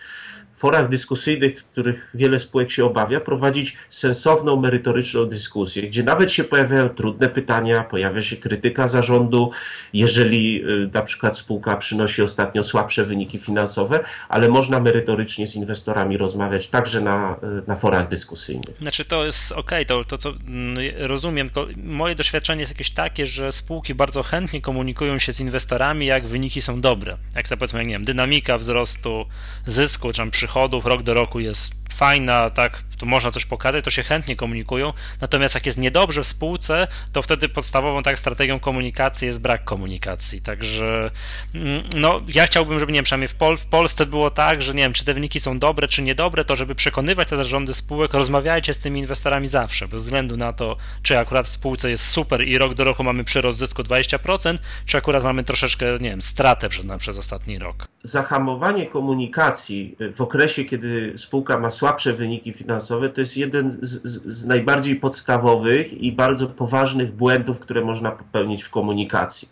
forach 0.63 0.89
dyskusyjnych, 0.89 1.55
których 1.55 2.09
wiele 2.13 2.39
spółek 2.39 2.71
się 2.71 2.85
obawia, 2.85 3.19
prowadzić 3.19 3.77
sensowną, 3.89 4.55
merytoryczną 4.55 5.25
dyskusję, 5.25 5.83
gdzie 5.83 6.03
nawet 6.03 6.31
się 6.31 6.43
pojawiają 6.43 6.89
trudne 6.89 7.29
pytania, 7.29 7.83
pojawia 7.83 8.21
się 8.21 8.37
krytyka 8.37 8.87
zarządu, 8.87 9.51
jeżeli 9.93 10.63
y, 10.65 10.89
na 10.93 11.01
przykład 11.01 11.37
spółka 11.37 11.77
przynosi 11.77 12.21
ostatnio 12.21 12.63
słabsze 12.63 13.05
wyniki 13.05 13.39
finansowe, 13.39 13.99
ale 14.29 14.49
można 14.49 14.79
merytorycznie 14.79 15.47
z 15.47 15.55
inwestorami 15.55 16.17
rozmawiać 16.17 16.67
także 16.67 17.01
na, 17.01 17.35
y, 17.43 17.67
na 17.67 17.75
forach 17.75 18.09
dyskusyjnych. 18.09 18.77
Znaczy 18.79 19.05
to 19.05 19.25
jest 19.25 19.51
ok, 19.51 19.71
to, 19.87 20.05
to 20.05 20.17
co 20.17 20.29
mm, 20.29 20.77
rozumiem, 20.97 21.49
tylko 21.49 21.67
moje 21.83 22.15
doświadczenie 22.15 22.59
jest 22.59 22.71
jakieś 22.71 22.91
takie, 22.91 23.27
że 23.27 23.51
spółki 23.51 23.95
bardzo 23.95 24.23
chętnie 24.23 24.61
komunikują 24.61 25.19
się 25.19 25.33
z 25.33 25.39
inwestorami, 25.39 26.05
jak 26.05 26.27
wyniki 26.27 26.61
są 26.61 26.81
dobre. 26.81 27.17
Jak 27.35 27.49
to 27.49 27.57
powiedzmy, 27.57 27.79
jak 27.79 27.87
nie 27.87 27.93
wiem, 27.93 28.03
dynamika 28.03 28.57
wzrostu 28.57 29.25
zysku, 29.65 30.11
czy 30.11 30.17
tam 30.17 30.31
przychodów, 30.31 30.52
przychodów 30.53 30.85
rok 30.85 31.03
do 31.03 31.13
roku 31.13 31.39
jest 31.39 31.82
fajna, 31.93 32.49
tak, 32.49 32.83
to 32.97 33.05
można 33.05 33.31
coś 33.31 33.45
pokazać, 33.45 33.85
to 33.85 33.91
się 33.91 34.03
chętnie 34.03 34.35
komunikują. 34.35 34.93
Natomiast 35.21 35.55
jak 35.55 35.65
jest 35.65 35.77
niedobrze 35.77 36.23
w 36.23 36.27
spółce, 36.27 36.87
to 37.11 37.21
wtedy 37.21 37.49
podstawową 37.49 38.03
tak 38.03 38.19
strategią 38.19 38.59
komunikacji 38.59 39.25
jest 39.25 39.41
brak 39.41 39.63
komunikacji. 39.63 40.41
Także 40.41 41.11
mm, 41.55 41.83
no, 41.95 42.21
ja 42.27 42.47
chciałbym, 42.47 42.79
żeby 42.79 42.91
nie 42.91 42.97
wiem, 42.97 43.03
przynajmniej 43.03 43.27
w, 43.27 43.35
Pol 43.35 43.57
w 43.57 43.65
Polsce 43.65 44.05
było 44.05 44.29
tak, 44.29 44.61
że 44.61 44.73
nie 44.73 44.83
wiem, 44.83 44.93
czy 44.93 45.05
te 45.05 45.13
wyniki 45.13 45.39
są 45.39 45.59
dobre, 45.59 45.87
czy 45.87 46.01
niedobre, 46.01 46.45
to 46.45 46.55
żeby 46.55 46.75
przekonywać 46.75 47.29
te 47.29 47.37
zarządy 47.37 47.73
spółek, 47.73 48.13
rozmawiajcie 48.13 48.73
z 48.73 48.79
tymi 48.79 48.99
inwestorami 48.99 49.47
zawsze, 49.47 49.87
bez 49.87 50.03
względu 50.03 50.37
na 50.37 50.53
to, 50.53 50.77
czy 51.01 51.19
akurat 51.19 51.45
w 51.45 51.49
spółce 51.49 51.89
jest 51.89 52.07
super 52.07 52.47
i 52.47 52.57
rok 52.57 52.73
do 52.73 52.83
roku 52.83 53.03
mamy 53.03 53.23
przyrost 53.23 53.57
zysku 53.57 53.81
20%, 53.81 54.57
czy 54.85 54.97
akurat 54.97 55.23
mamy 55.23 55.43
troszeczkę, 55.43 55.85
nie 56.01 56.09
wiem, 56.09 56.21
stratę 56.21 56.69
przez, 56.69 56.85
przez 56.99 57.17
ostatni 57.17 57.59
rok. 57.59 57.87
Zahamowanie 58.03 58.85
komunikacji 58.85 59.95
w 60.15 60.21
okresie, 60.21 60.65
kiedy 60.65 61.13
spółka 61.17 61.59
ma 61.59 61.71
słabsze 61.83 62.13
wyniki 62.13 62.53
finansowe, 62.53 63.09
to 63.09 63.21
jest 63.21 63.37
jeden 63.37 63.77
z, 63.81 64.03
z, 64.25 64.47
najbardziej 64.47 64.95
podstawowych 64.95 65.93
i 65.93 66.11
bardzo 66.11 66.47
poważnych 66.47 67.13
błędów, 67.13 67.59
które 67.59 67.81
można 67.81 68.11
popełnić 68.11 68.63
w 68.63 68.69
komunikacji. 68.69 69.49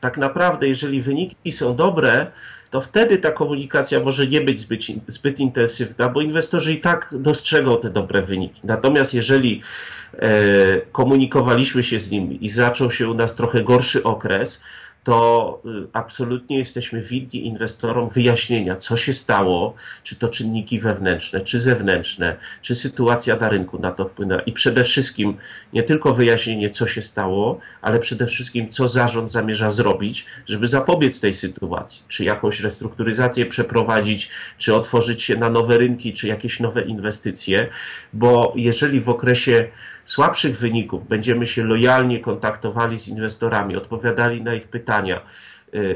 Tak 0.00 0.18
naprawdę, 0.18 0.68
jeżeli 0.68 1.02
wyniki 1.02 1.52
są 1.52 1.76
dobre, 1.76 2.26
to 2.70 2.80
wtedy 2.80 3.18
ta 3.18 3.30
komunikacja 3.30 4.00
może 4.00 4.26
nie 4.26 4.40
być 4.40 4.60
zbyt, 4.60 4.80
zbyt 5.08 5.40
intensywna, 5.40 6.08
bo 6.08 6.20
inwestorzy 6.20 6.72
i 6.72 6.80
tak 6.80 7.08
dostrzegą 7.12 7.80
te 7.80 7.90
dobre 7.90 8.22
wyniki. 8.22 8.60
Natomiast 8.64 9.14
jeżeli 9.14 9.62
e, 10.18 10.80
komunikowaliśmy 10.92 11.82
się 11.82 12.00
z 12.00 12.10
nimi 12.10 12.44
i 12.44 12.48
zaczął 12.48 12.90
się 12.90 13.08
u 13.08 13.14
nas 13.14 13.34
trochę 13.34 13.64
gorszy 13.64 14.02
okres, 14.02 14.62
to 15.08 15.62
y, 15.66 15.86
absolutnie 15.92 16.58
jesteśmy 16.58 17.02
winni 17.02 17.46
inwestorom 17.46 18.08
wyjaśnienia, 18.08 18.76
co 18.76 18.96
się 18.96 19.12
stało, 19.12 19.74
czy 20.02 20.16
to 20.16 20.28
czynniki 20.28 20.80
wewnętrzne, 20.80 21.40
czy 21.40 21.60
zewnętrzne, 21.60 22.36
czy 22.62 22.74
sytuacja 22.74 23.36
na 23.36 23.48
rynku 23.48 23.78
na 23.78 23.90
to 23.90 24.08
wpłynęła. 24.08 24.40
I 24.40 24.52
przede 24.52 24.84
wszystkim 24.84 25.36
nie 25.72 25.82
tylko 25.82 26.14
wyjaśnienie, 26.14 26.70
co 26.70 26.86
się 26.86 27.02
stało, 27.02 27.60
ale 27.82 27.98
przede 27.98 28.26
wszystkim, 28.26 28.70
co 28.70 28.88
zarząd 28.88 29.32
zamierza 29.32 29.70
zrobić, 29.70 30.26
żeby 30.48 30.68
zapobiec 30.68 31.20
tej 31.20 31.34
sytuacji, 31.34 32.02
czy 32.08 32.24
jakąś 32.24 32.60
restrukturyzację 32.60 33.46
przeprowadzić, 33.46 34.30
czy 34.58 34.74
otworzyć 34.74 35.22
się 35.22 35.36
na 35.36 35.50
nowe 35.50 35.78
rynki, 35.78 36.12
czy 36.12 36.28
jakieś 36.28 36.60
nowe 36.60 36.82
inwestycje, 36.82 37.68
bo 38.12 38.52
jeżeli 38.56 39.00
w 39.00 39.08
okresie 39.08 39.68
słabszych 40.08 40.58
wyników 40.58 41.08
będziemy 41.08 41.46
się 41.46 41.64
lojalnie 41.64 42.20
kontaktowali 42.20 42.98
z 42.98 43.08
inwestorami, 43.08 43.76
odpowiadali 43.76 44.42
na 44.42 44.54
ich 44.54 44.68
pytania, 44.68 45.20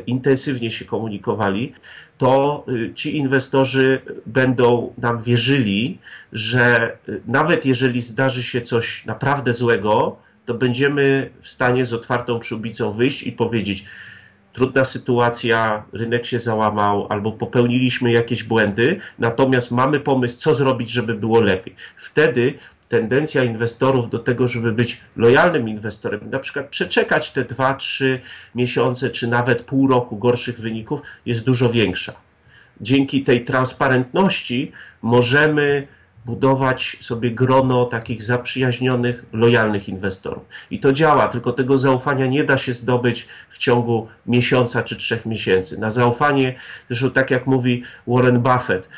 intensywnie 0.07 0.71
się 0.71 0.85
komunikowali, 0.85 1.73
to 2.19 2.66
ci 2.95 3.16
inwestorzy 3.16 4.00
będą 4.26 4.95
nam 4.99 5.23
wierzyli, 5.23 5.99
że 6.33 6.97
nawet 7.26 7.66
jeżeli 7.66 8.02
zdarzy 8.02 8.42
się 8.42 8.62
coś 8.62 9.07
naprawdę 9.07 9.54
złego, 9.54 10.16
to 10.47 10.54
będziemy 10.54 11.31
w 11.40 11.49
stanie 11.49 11.87
z 11.87 11.92
otwartą 11.92 12.38
przyłbicą 12.38 12.92
wyjść 12.92 13.23
i 13.23 13.33
powiedzieć: 13.33 13.85
Trudna 14.52 14.85
sytuacja, 14.85 15.85
rynek 15.92 16.26
się 16.26 16.40
załamał, 16.40 17.07
albo 17.11 17.33
popełniliśmy 17.33 18.12
jakieś 18.12 18.45
błędy, 18.45 19.00
natomiast 19.19 19.71
mamy 19.71 20.00
pomysł, 20.00 20.38
co 20.38 20.54
zrobić, 20.54 20.90
żeby 20.90 21.14
było 21.14 21.40
lepiej. 21.40 21.75
Wtedy 21.97 22.54
tendencja 22.93 23.45
inwestorów 23.45 24.11
do 24.11 24.19
tego, 24.19 24.49
żeby 24.49 24.73
być 24.73 25.01
lojalnym 25.17 25.69
inwestorem, 25.69 26.21
na 26.31 26.39
przykład 26.39 26.67
przeczekać 26.67 27.33
te 27.33 27.45
2-3 27.45 28.19
miesiące, 28.55 29.11
czy 29.11 29.29
nawet 29.29 29.63
pół 29.63 29.89
roku 29.89 30.17
gorszych 30.17 30.61
wyników, 30.61 31.01
jest 31.27 31.45
dużo 31.45 31.71
większa. 31.71 32.13
Dzięki 32.81 33.25
tej 33.25 33.45
transparentności 33.45 34.73
możemy 35.03 35.87
budować 36.27 36.97
sobie 37.01 37.31
grono 37.31 37.85
takich 37.85 38.23
zaprzyjaźnionych, 38.23 39.25
lojalnych 39.33 39.89
inwestorów. 39.89 40.43
I 40.71 40.81
to 40.81 40.93
działa, 40.93 41.29
tylko 41.29 41.53
tego 41.53 41.79
zaufania 41.79 42.27
nie 42.27 42.45
da 42.45 42.59
się 42.59 42.75
zdobyć 42.75 43.29
w 43.49 43.59
ciągu 43.59 44.09
miesiąca 44.27 44.83
czy 44.83 44.97
trzech 44.97 45.27
miesięcy. 45.27 45.79
Na 45.79 45.91
zaufanie, 45.91 46.55
zresztą 46.89 47.11
tak 47.11 47.31
jak 47.31 47.47
mówi 47.47 47.83
Warren 48.07 48.41
Buffett, 48.41 48.89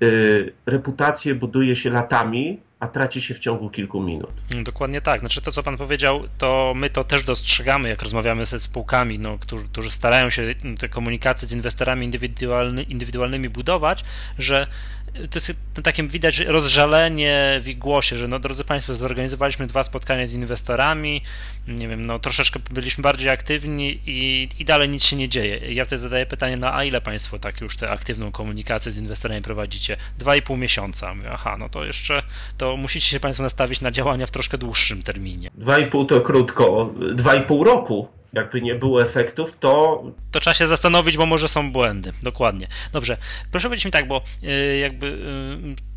yy, 0.00 0.52
reputację 0.66 1.34
buduje 1.34 1.76
się 1.76 1.90
latami, 1.90 2.60
a 2.84 2.88
traci 2.88 3.20
się 3.20 3.34
w 3.34 3.38
ciągu 3.38 3.70
kilku 3.70 4.02
minut. 4.02 4.30
Dokładnie 4.62 5.00
tak. 5.00 5.20
Znaczy 5.20 5.42
to, 5.42 5.52
co 5.52 5.62
pan 5.62 5.76
powiedział, 5.76 6.22
to 6.38 6.72
my 6.76 6.90
to 6.90 7.04
też 7.04 7.24
dostrzegamy, 7.24 7.88
jak 7.88 8.02
rozmawiamy 8.02 8.44
ze 8.44 8.60
spółkami, 8.60 9.18
no, 9.18 9.38
którzy, 9.38 9.64
którzy 9.64 9.90
starają 9.90 10.30
się 10.30 10.54
te 10.78 10.88
komunikacje 10.88 11.48
z 11.48 11.52
inwestorami 11.52 12.04
indywidualny, 12.04 12.82
indywidualnymi 12.82 13.48
budować, 13.48 14.04
że 14.38 14.66
to 15.14 15.38
jest 15.38 15.52
takim 15.82 16.08
widać 16.08 16.38
rozżalenie 16.38 17.60
w 17.62 17.68
ich 17.68 17.78
głosie, 17.78 18.16
że 18.16 18.28
no 18.28 18.38
drodzy 18.38 18.64
Państwo, 18.64 18.94
zorganizowaliśmy 18.94 19.66
dwa 19.66 19.82
spotkania 19.82 20.26
z 20.26 20.32
inwestorami, 20.32 21.22
nie 21.68 21.88
wiem, 21.88 22.04
no 22.04 22.18
troszeczkę 22.18 22.60
byliśmy 22.70 23.02
bardziej 23.02 23.30
aktywni 23.30 24.00
i, 24.06 24.48
i 24.58 24.64
dalej 24.64 24.88
nic 24.88 25.04
się 25.04 25.16
nie 25.16 25.28
dzieje. 25.28 25.74
Ja 25.74 25.84
wtedy 25.84 26.00
zadaję 26.00 26.26
pytanie, 26.26 26.56
no 26.56 26.74
a 26.74 26.84
ile 26.84 27.00
Państwo 27.00 27.38
tak 27.38 27.60
już 27.60 27.76
tę 27.76 27.90
aktywną 27.90 28.32
komunikację 28.32 28.92
z 28.92 28.98
inwestorami 28.98 29.42
prowadzicie? 29.42 29.96
Dwa 30.18 30.36
i 30.36 30.42
pół 30.42 30.56
miesiąca. 30.56 31.14
Mówię, 31.14 31.30
aha, 31.32 31.56
no 31.60 31.68
to 31.68 31.84
jeszcze, 31.84 32.22
to 32.56 32.76
musicie 32.76 33.08
się 33.08 33.20
Państwo 33.20 33.42
nastawić 33.42 33.80
na 33.80 33.90
działania 33.90 34.26
w 34.26 34.30
troszkę 34.30 34.58
dłuższym 34.58 35.02
terminie. 35.02 35.50
Dwa 35.54 35.78
i 35.78 35.86
pół 35.86 36.04
to 36.04 36.20
krótko, 36.20 36.94
dwa 37.14 37.34
i 37.34 37.42
pół 37.42 37.64
roku 37.64 38.08
jakby 38.36 38.60
nie 38.60 38.74
było 38.74 39.02
efektów, 39.02 39.56
to. 39.60 40.04
To 40.30 40.40
trzeba 40.40 40.54
się 40.54 40.66
zastanowić, 40.66 41.16
bo 41.16 41.26
może 41.26 41.48
są 41.48 41.72
błędy. 41.72 42.12
Dokładnie. 42.22 42.68
Dobrze. 42.92 43.16
Proszę 43.50 43.68
powiedzieć 43.68 43.84
mi 43.84 43.90
tak, 43.90 44.08
bo 44.08 44.22
yy, 44.42 44.78
jakby. 44.78 45.06
Yy, 45.06 45.94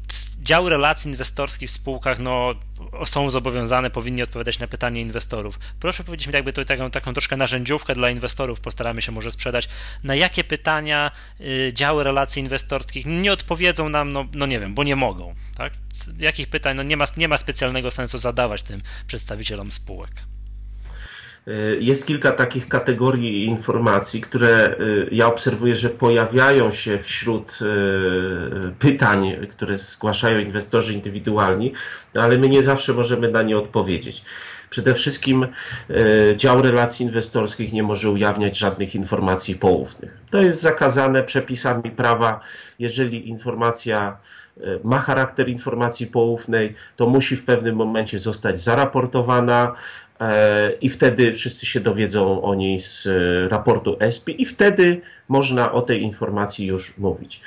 działy 0.47 0.69
relacji 0.69 1.11
inwestorskich 1.11 1.69
w 1.69 1.73
spółkach 1.73 2.19
no, 2.19 2.55
są 3.05 3.29
zobowiązane, 3.29 3.89
powinni 3.89 4.23
odpowiadać 4.23 4.59
na 4.59 4.67
pytania 4.67 5.01
inwestorów. 5.01 5.59
Proszę 5.79 6.03
powiedzieć 6.03 6.27
mi 6.27 6.33
jakby 6.33 6.53
to 6.53 6.65
taką, 6.65 6.91
taką 6.91 7.13
troszkę 7.13 7.37
narzędziówkę 7.37 7.95
dla 7.95 8.09
inwestorów, 8.09 8.59
postaramy 8.59 9.01
się 9.01 9.11
może 9.11 9.31
sprzedać, 9.31 9.69
na 10.03 10.15
jakie 10.15 10.43
pytania 10.43 11.11
y, 11.41 11.71
działy 11.73 12.03
relacji 12.03 12.39
inwestorskich 12.39 13.05
nie 13.05 13.33
odpowiedzą 13.33 13.89
nam, 13.89 14.13
no, 14.13 14.25
no 14.33 14.45
nie 14.45 14.59
wiem, 14.59 14.73
bo 14.73 14.83
nie 14.83 14.95
mogą. 14.95 15.35
Tak? 15.55 15.73
Jakich 16.19 16.47
pytań 16.47 16.77
no 16.77 16.83
nie, 16.83 16.97
ma, 16.97 17.05
nie 17.17 17.27
ma 17.27 17.37
specjalnego 17.37 17.91
sensu 17.91 18.17
zadawać 18.17 18.61
tym 18.63 18.81
przedstawicielom 19.07 19.71
spółek? 19.71 20.11
Y, 21.47 21.77
jest 21.81 22.07
kilka 22.07 22.31
takich 22.31 22.67
kategorii 22.67 23.45
informacji, 23.45 24.21
które 24.21 24.75
y, 24.79 25.07
ja 25.11 25.27
obserwuję, 25.27 25.75
że 25.75 25.89
pojawiają 25.89 26.71
się 26.71 26.99
wśród 26.99 27.59
y, 27.61 27.65
pytań, 28.79 29.47
które 29.51 29.77
zgłaszają 29.77 30.39
inwestorzy 30.39 30.93
indywidualni, 30.93 31.73
no 32.13 32.21
ale 32.21 32.37
my 32.37 32.49
nie 32.49 32.63
zawsze 32.63 32.93
możemy 32.93 33.31
na 33.31 33.41
nie 33.41 33.57
odpowiedzieć. 33.57 34.23
Przede 34.69 34.93
wszystkim 34.93 35.47
dział 36.35 36.61
relacji 36.61 37.05
inwestorskich 37.05 37.73
nie 37.73 37.83
może 37.83 38.09
ujawniać 38.11 38.57
żadnych 38.57 38.95
informacji 38.95 39.55
poufnych. 39.55 40.17
To 40.29 40.41
jest 40.41 40.61
zakazane 40.61 41.23
przepisami 41.23 41.91
prawa. 41.91 42.39
Jeżeli 42.79 43.29
informacja 43.29 44.17
ma 44.83 44.99
charakter 44.99 45.49
informacji 45.49 46.07
poufnej, 46.07 46.75
to 46.95 47.09
musi 47.09 47.35
w 47.35 47.45
pewnym 47.45 47.75
momencie 47.75 48.19
zostać 48.19 48.59
zaraportowana, 48.59 49.75
i 50.81 50.89
wtedy 50.89 51.33
wszyscy 51.33 51.65
się 51.65 51.79
dowiedzą 51.79 52.41
o 52.41 52.55
niej 52.55 52.79
z 52.79 53.07
e, 53.07 53.49
raportu 53.49 53.97
ESPI 53.99 54.41
i 54.41 54.45
wtedy 54.45 55.01
można 55.27 55.71
o 55.71 55.81
tej 55.81 56.01
informacji 56.01 56.65
już 56.65 56.97
mówić. 56.97 57.41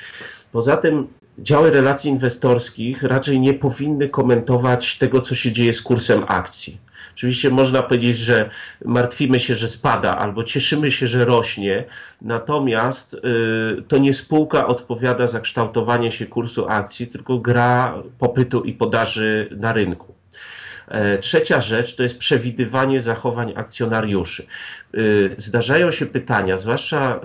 Poza 0.51 0.77
tym 0.77 1.07
działy 1.39 1.71
relacji 1.71 2.11
inwestorskich 2.11 3.03
raczej 3.03 3.39
nie 3.39 3.53
powinny 3.53 4.09
komentować 4.09 4.97
tego, 4.97 5.21
co 5.21 5.35
się 5.35 5.51
dzieje 5.51 5.73
z 5.73 5.81
kursem 5.81 6.23
akcji. 6.27 6.77
Oczywiście 7.13 7.49
można 7.49 7.83
powiedzieć, 7.83 8.17
że 8.17 8.49
martwimy 8.85 9.39
się, 9.39 9.55
że 9.55 9.69
spada, 9.69 10.17
albo 10.17 10.43
cieszymy 10.43 10.91
się, 10.91 11.07
że 11.07 11.25
rośnie, 11.25 11.85
natomiast 12.21 13.13
y, 13.13 13.19
to 13.87 13.97
nie 13.97 14.13
spółka 14.13 14.67
odpowiada 14.67 15.27
za 15.27 15.39
kształtowanie 15.39 16.11
się 16.11 16.25
kursu 16.25 16.65
akcji, 16.69 17.07
tylko 17.07 17.37
gra 17.37 18.03
popytu 18.19 18.63
i 18.63 18.73
podaży 18.73 19.49
na 19.57 19.73
rynku. 19.73 20.20
E, 20.91 21.17
trzecia 21.17 21.61
rzecz 21.61 21.95
to 21.95 22.03
jest 22.03 22.19
przewidywanie 22.19 23.01
zachowań 23.01 23.53
akcjonariuszy. 23.55 24.43
E, 24.93 24.97
zdarzają 25.37 25.91
się 25.91 26.05
pytania, 26.05 26.57
zwłaszcza 26.57 27.15
e, 27.15 27.19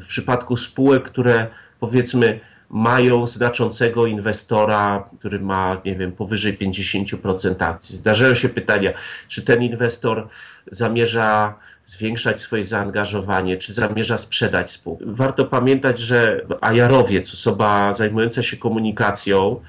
w 0.00 0.06
przypadku 0.08 0.56
spółek, 0.56 1.02
które 1.02 1.46
powiedzmy 1.80 2.40
mają 2.70 3.26
znaczącego 3.26 4.06
inwestora, 4.06 5.08
który 5.18 5.40
ma, 5.40 5.80
nie 5.84 5.96
wiem, 5.96 6.12
powyżej 6.12 6.58
50% 6.58 7.64
akcji. 7.64 7.96
Zdarzają 7.96 8.34
się 8.34 8.48
pytania, 8.48 8.92
czy 9.28 9.42
ten 9.42 9.62
inwestor 9.62 10.28
zamierza 10.70 11.54
zwiększać 11.86 12.40
swoje 12.40 12.64
zaangażowanie, 12.64 13.56
czy 13.56 13.72
zamierza 13.72 14.18
sprzedać 14.18 14.70
spółkę. 14.70 15.04
Warto 15.08 15.44
pamiętać, 15.44 15.98
że 15.98 16.40
Ajarowiec, 16.60 17.32
osoba 17.32 17.94
zajmująca 17.94 18.42
się 18.42 18.56
komunikacją, 18.56 19.60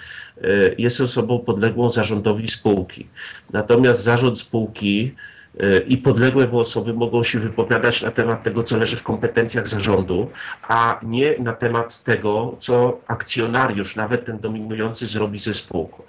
jest 0.78 1.02
osobą 1.02 1.40
podległą 1.40 1.90
zarządowi 1.90 2.50
spółki. 2.50 3.08
Natomiast 3.54 4.04
zarząd 4.04 4.40
spółki 4.40 5.16
y, 5.62 5.86
i 5.88 5.98
podległe 5.98 6.48
mu 6.48 6.60
osoby 6.60 6.94
mogą 6.94 7.24
się 7.24 7.40
wypowiadać 7.40 8.02
na 8.02 8.12
temat 8.12 8.44
tego, 8.44 8.64
co 8.64 8.78
leży 8.78 8.98
w 8.98 9.04
kompetencjach 9.04 9.68
zarządu, 9.68 10.30
a 10.68 11.00
nie 11.04 11.36
na 11.40 11.54
temat 11.54 12.04
tego, 12.04 12.56
co 12.60 13.00
akcjonariusz, 13.08 13.96
nawet 13.96 14.26
ten 14.26 14.40
dominujący, 14.40 15.08
zrobi 15.08 15.40
ze 15.40 15.54
spółką. 15.54 16.04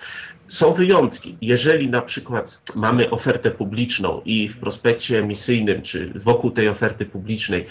Są 0.48 0.72
wyjątki. 0.72 1.36
Jeżeli 1.40 1.88
na 1.88 2.02
przykład 2.02 2.60
mamy 2.74 3.10
ofertę 3.10 3.50
publiczną 3.50 4.20
i 4.24 4.48
w 4.48 4.58
prospekcie 4.58 5.18
emisyjnym, 5.18 5.82
czy 5.82 6.12
wokół 6.14 6.50
tej 6.50 6.68
oferty 6.68 7.06
publicznej 7.06 7.66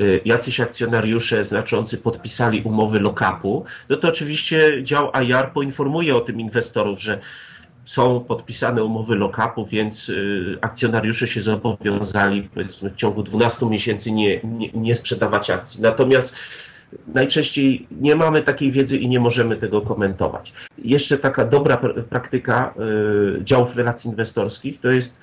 y, 0.00 0.20
jacyś 0.24 0.60
akcjonariusze 0.60 1.44
znaczący 1.44 1.98
podpisali 1.98 2.62
umowy 2.62 3.00
lock-upu, 3.00 3.62
no 3.88 3.96
to 3.96 4.08
oczywiście 4.08 4.82
dział 4.82 5.10
IR 5.22 5.52
poinformuje 5.54 6.16
o 6.16 6.20
tym 6.20 6.40
inwestorów, 6.40 7.00
że 7.00 7.18
są 7.84 8.20
podpisane 8.20 8.84
umowy 8.84 9.16
lock-upu, 9.16 9.68
więc 9.68 10.08
y, 10.08 10.58
akcjonariusze 10.60 11.26
się 11.26 11.42
zobowiązali 11.42 12.48
w 12.82 12.96
ciągu 12.96 13.22
12 13.22 13.66
miesięcy 13.66 14.12
nie, 14.12 14.40
nie, 14.44 14.70
nie 14.74 14.94
sprzedawać 14.94 15.50
akcji. 15.50 15.82
Natomiast 15.82 16.36
najczęściej 17.14 17.86
nie 18.00 18.16
mamy 18.16 18.42
takiej 18.42 18.72
wiedzy 18.72 18.98
i 18.98 19.08
nie 19.08 19.20
możemy 19.20 19.56
tego 19.56 19.80
komentować. 19.80 20.52
Jeszcze 20.78 21.18
taka 21.18 21.44
dobra 21.44 21.76
praktyka 22.10 22.74
y, 23.40 23.44
działów 23.44 23.76
relacji 23.76 24.10
inwestorskich 24.10 24.80
to 24.80 24.88
jest 24.88 25.20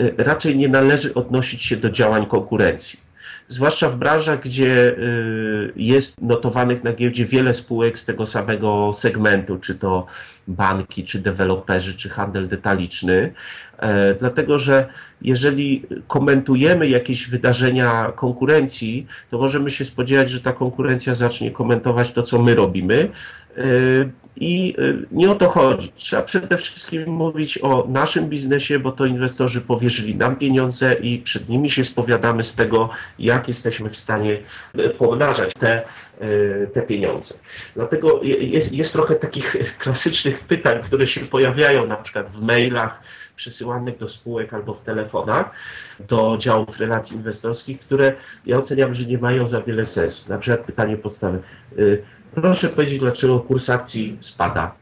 y, 0.00 0.14
raczej 0.18 0.56
nie 0.56 0.68
należy 0.68 1.14
odnosić 1.14 1.62
się 1.62 1.76
do 1.76 1.90
działań 1.90 2.26
konkurencji 2.26 3.09
zwłaszcza 3.50 3.90
w 3.90 3.98
branżach, 3.98 4.42
gdzie 4.42 4.98
y, 4.98 5.72
jest 5.76 6.20
notowanych 6.20 6.84
na 6.84 6.92
giełdzie 6.92 7.26
wiele 7.26 7.54
spółek 7.54 7.98
z 7.98 8.06
tego 8.06 8.26
samego 8.26 8.92
segmentu, 8.94 9.58
czy 9.58 9.74
to 9.74 10.06
banki, 10.48 11.04
czy 11.04 11.18
deweloperzy, 11.18 11.96
czy 11.96 12.08
handel 12.08 12.48
detaliczny, 12.48 13.32
e, 13.78 14.14
dlatego 14.14 14.58
że 14.58 14.86
jeżeli 15.22 15.82
komentujemy 16.08 16.88
jakieś 16.88 17.28
wydarzenia 17.28 18.12
konkurencji, 18.16 19.06
to 19.30 19.38
możemy 19.38 19.70
się 19.70 19.84
spodziewać, 19.84 20.30
że 20.30 20.40
ta 20.40 20.52
konkurencja 20.52 21.14
zacznie 21.14 21.50
komentować 21.50 22.12
to, 22.12 22.22
co 22.22 22.42
my 22.42 22.54
robimy. 22.54 23.08
I 24.40 24.76
nie 25.12 25.30
o 25.30 25.34
to 25.34 25.48
chodzi. 25.48 25.92
Trzeba 25.96 26.22
przede 26.22 26.56
wszystkim 26.56 27.10
mówić 27.12 27.58
o 27.58 27.86
naszym 27.88 28.28
biznesie, 28.28 28.78
bo 28.78 28.92
to 28.92 29.06
inwestorzy 29.06 29.60
powierzyli 29.60 30.16
nam 30.16 30.36
pieniądze 30.36 30.94
i 30.94 31.18
przed 31.18 31.48
nimi 31.48 31.70
się 31.70 31.84
spowiadamy 31.84 32.44
z 32.44 32.54
tego, 32.56 32.90
jak 33.18 33.48
jesteśmy 33.48 33.90
w 33.90 33.96
stanie 33.96 34.38
pomnażać 34.98 35.52
te, 35.54 35.82
te 36.72 36.82
pieniądze. 36.82 37.34
Dlatego 37.76 38.20
jest, 38.22 38.72
jest 38.72 38.92
trochę 38.92 39.14
takich 39.14 39.56
klasycznych 39.82 40.40
pytań, 40.40 40.82
które 40.82 41.06
się 41.06 41.20
pojawiają 41.20 41.86
na 41.86 41.96
przykład 41.96 42.30
w 42.30 42.42
mailach, 42.42 43.02
przesyłanych 43.40 43.98
do 43.98 44.08
spółek 44.08 44.54
albo 44.54 44.74
w 44.74 44.82
telefonach 44.82 45.50
do 46.08 46.36
działów 46.38 46.80
relacji 46.80 47.16
inwestorskich, 47.16 47.80
które 47.80 48.12
ja 48.46 48.58
oceniam, 48.58 48.94
że 48.94 49.04
nie 49.04 49.18
mają 49.18 49.48
za 49.48 49.60
wiele 49.60 49.86
sensu. 49.86 50.28
Na 50.28 50.38
przykład 50.38 50.66
pytanie 50.66 50.96
podstawowe. 50.96 51.42
Y, 51.78 52.02
proszę 52.34 52.68
powiedzieć, 52.68 53.00
dlaczego 53.00 53.40
kurs 53.40 53.70
akcji 53.70 54.18
spada. 54.20 54.74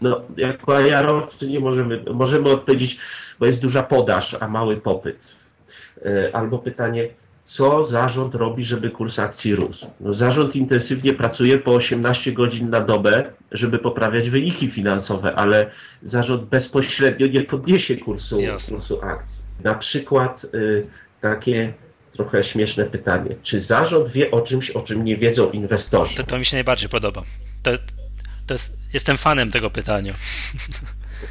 No, 0.00 0.20
jako 0.36 0.76
ajarowcy 0.76 1.48
nie 1.48 1.60
możemy, 1.60 2.04
możemy 2.14 2.50
odpowiedzieć, 2.50 2.98
bo 3.38 3.46
jest 3.46 3.62
duża 3.62 3.82
podaż, 3.82 4.36
a 4.40 4.48
mały 4.48 4.76
popyt. 4.76 5.36
Y, 6.06 6.30
albo 6.34 6.58
pytanie, 6.58 7.08
co 7.46 7.86
zarząd 7.86 8.34
robi, 8.34 8.64
żeby 8.64 8.90
kurs 8.90 9.18
akcji 9.18 9.54
rósł. 9.54 9.86
No, 10.00 10.14
zarząd 10.14 10.56
intensywnie 10.56 11.12
pracuje 11.12 11.58
po 11.58 11.74
18 11.74 12.32
godzin 12.32 12.70
na 12.70 12.80
dobę, 12.80 13.32
żeby 13.52 13.78
poprawiać 13.78 14.30
wyniki 14.30 14.70
finansowe, 14.70 15.34
ale 15.34 15.70
zarząd 16.02 16.44
bezpośrednio 16.44 17.26
nie 17.26 17.42
podniesie 17.42 17.96
kursu, 17.96 18.38
kursu 18.68 19.00
akcji. 19.02 19.44
Na 19.64 19.74
przykład 19.74 20.44
y, 20.54 20.86
takie 21.20 21.74
trochę 22.12 22.44
śmieszne 22.44 22.84
pytanie. 22.84 23.36
Czy 23.42 23.60
zarząd 23.60 24.12
wie 24.12 24.30
o 24.30 24.40
czymś, 24.40 24.70
o 24.70 24.82
czym 24.82 25.04
nie 25.04 25.16
wiedzą 25.16 25.50
inwestorzy? 25.50 26.16
To, 26.16 26.22
to 26.22 26.38
mi 26.38 26.44
się 26.44 26.56
najbardziej 26.56 26.88
podoba. 26.88 27.22
To, 27.62 27.70
to 28.46 28.54
jest, 28.54 28.78
jestem 28.94 29.16
fanem 29.16 29.50
tego 29.50 29.70
pytania. 29.70 30.12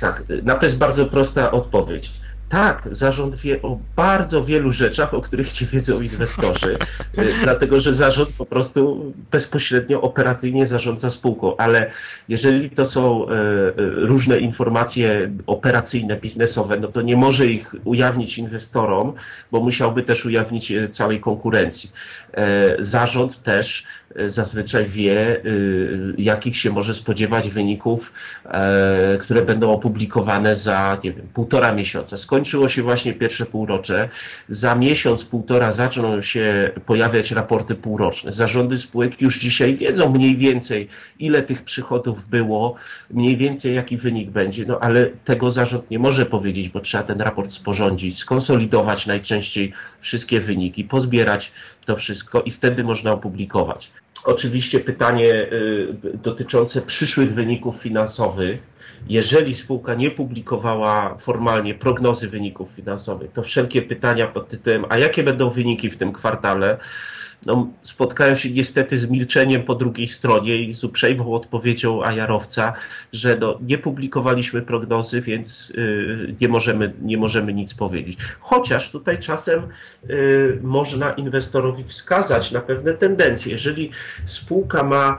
Tak, 0.01 0.23
na 0.43 0.55
to 0.55 0.65
jest 0.65 0.77
bardzo 0.77 1.05
prosta 1.05 1.51
odpowiedź 1.51 2.11
tak, 2.55 2.87
zarząd 2.91 3.35
wie 3.35 3.61
o 3.61 3.79
bardzo 3.95 4.43
wielu 4.43 4.71
rzeczach, 4.71 5.13
o 5.13 5.21
których 5.21 5.61
nie 5.61 5.67
wiedzą 5.67 6.01
inwestorzy, 6.01 6.71
y, 7.19 7.43
dlatego 7.43 7.81
że 7.81 7.93
zarząd 7.93 8.29
po 8.29 8.45
prostu 8.45 9.13
bezpośrednio 9.31 10.01
operacyjnie 10.01 10.67
zarządza 10.67 11.09
spółką, 11.09 11.57
ale 11.57 11.91
jeżeli 12.29 12.69
to 12.69 12.85
są 12.85 13.29
y, 13.29 13.31
y, 13.31 13.73
różne 13.95 14.39
informacje 14.39 15.31
operacyjne, 15.47 16.17
biznesowe, 16.17 16.79
no 16.79 16.87
to 16.87 17.01
nie 17.01 17.17
może 17.17 17.45
ich 17.45 17.75
ujawnić 17.83 18.37
inwestorom, 18.37 19.13
bo 19.51 19.59
musiałby 19.59 20.03
też 20.03 20.25
ujawnić 20.25 20.73
całej 20.91 21.19
konkurencji. 21.19 21.91
E, 22.35 22.75
zarząd 22.79 23.43
też 23.43 23.85
e, 24.15 24.29
zazwyczaj 24.29 24.89
wie, 24.89 25.41
jakich 26.17 26.57
się 26.57 26.69
może 26.69 26.93
spodziewać 26.93 27.49
wyników, 27.49 28.13
e, 28.45 29.17
które 29.17 29.41
będą 29.41 29.71
opublikowane 29.71 30.55
za, 30.55 30.97
nie 31.03 31.13
wiem, 31.13 31.27
półtora 31.33 31.73
miesiąca. 31.73 32.17
Skończy 32.17 32.45
skończyło 32.45 32.69
się 32.69 32.83
właśnie 32.83 33.13
pierwsze 33.13 33.45
półrocze. 33.45 34.09
Za 34.49 34.75
miesiąc, 34.75 35.23
półtora 35.23 35.71
zaczną 35.71 36.21
się 36.21 36.71
pojawiać 36.85 37.31
raporty 37.31 37.75
półroczne. 37.75 38.31
Zarządy 38.33 38.77
spółek 38.77 39.21
już 39.21 39.39
dzisiaj 39.39 39.75
wiedzą 39.75 40.09
mniej 40.09 40.37
więcej, 40.37 40.87
ile 41.19 41.41
tych 41.41 41.63
przychodów 41.63 42.29
było, 42.29 42.75
mniej 43.11 43.37
więcej 43.37 43.75
jaki 43.75 43.97
wynik 43.97 44.29
będzie, 44.29 44.65
no 44.65 44.79
ale 44.79 45.05
tego 45.25 45.51
zarząd 45.51 45.91
nie 45.91 45.99
może 45.99 46.25
powiedzieć, 46.25 46.69
bo 46.69 46.79
trzeba 46.79 47.03
ten 47.03 47.21
raport 47.21 47.51
sporządzić, 47.51 48.19
skonsolidować 48.19 49.07
najczęściej 49.07 49.73
wszystkie 50.05 50.39
wyniki, 50.39 50.83
pozbierać 50.83 51.51
to 51.85 51.95
wszystko 51.95 52.41
i 52.41 52.51
wtedy 52.51 52.83
można 52.83 53.11
opublikować. 53.11 53.91
Oczywiście 54.23 54.79
pytanie 54.79 55.33
y, 55.33 56.17
dotyczące 56.23 56.81
przyszłych 56.81 57.33
wyników 57.33 57.75
finansowych 57.81 58.75
jeżeli 59.09 59.55
spółka 59.55 59.93
nie 59.93 60.11
publikowała 60.11 61.17
formalnie 61.17 61.75
prognozy 61.75 62.29
wyników 62.29 62.69
finansowych, 62.75 63.31
to 63.31 63.43
wszelkie 63.43 63.81
pytania 63.81 64.27
pod 64.27 64.49
tytułem, 64.49 64.85
a 64.89 64.97
jakie 64.97 65.23
będą 65.23 65.49
wyniki 65.49 65.89
w 65.89 65.97
tym 65.97 66.13
kwartale, 66.13 66.77
no, 67.45 67.67
spotkają 67.83 68.35
się 68.35 68.51
niestety 68.51 68.99
z 68.99 69.09
milczeniem 69.09 69.63
po 69.63 69.75
drugiej 69.75 70.07
stronie 70.07 70.61
i 70.63 70.73
z 70.73 70.83
uprzejmą 70.83 71.33
odpowiedzią 71.33 72.03
ajarowca, 72.03 72.73
że 73.13 73.37
no, 73.37 73.59
nie 73.61 73.77
publikowaliśmy 73.77 74.61
prognozy, 74.61 75.21
więc 75.21 75.73
y, 75.77 76.35
nie, 76.41 76.47
możemy, 76.47 76.93
nie 77.01 77.17
możemy 77.17 77.53
nic 77.53 77.73
powiedzieć. 77.73 78.17
Chociaż 78.39 78.91
tutaj 78.91 79.19
czasem 79.19 79.61
y, 80.09 80.59
można 80.63 81.11
inwestorowi 81.11 81.83
wskazać 81.83 82.51
na 82.51 82.61
pewne 82.61 82.93
tendencje. 82.93 83.51
Jeżeli 83.51 83.91
spółka 84.25 84.83
ma 84.83 85.17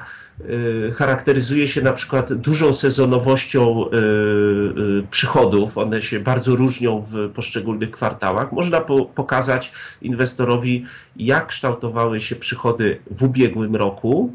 charakteryzuje 0.94 1.68
się 1.68 1.82
na 1.82 1.92
przykład 1.92 2.32
dużą 2.32 2.72
sezonowością 2.72 3.86
y, 3.86 3.96
y, 3.96 5.06
przychodów. 5.10 5.78
One 5.78 6.02
się 6.02 6.20
bardzo 6.20 6.56
różnią 6.56 7.04
w 7.10 7.30
poszczególnych 7.30 7.90
kwartałach. 7.90 8.52
Można 8.52 8.80
po, 8.80 9.04
pokazać 9.04 9.72
inwestorowi, 10.02 10.84
jak 11.16 11.46
kształtowały 11.46 12.20
się 12.20 12.36
przychody 12.36 12.98
w 13.10 13.22
ubiegłym 13.22 13.76
roku 13.76 14.32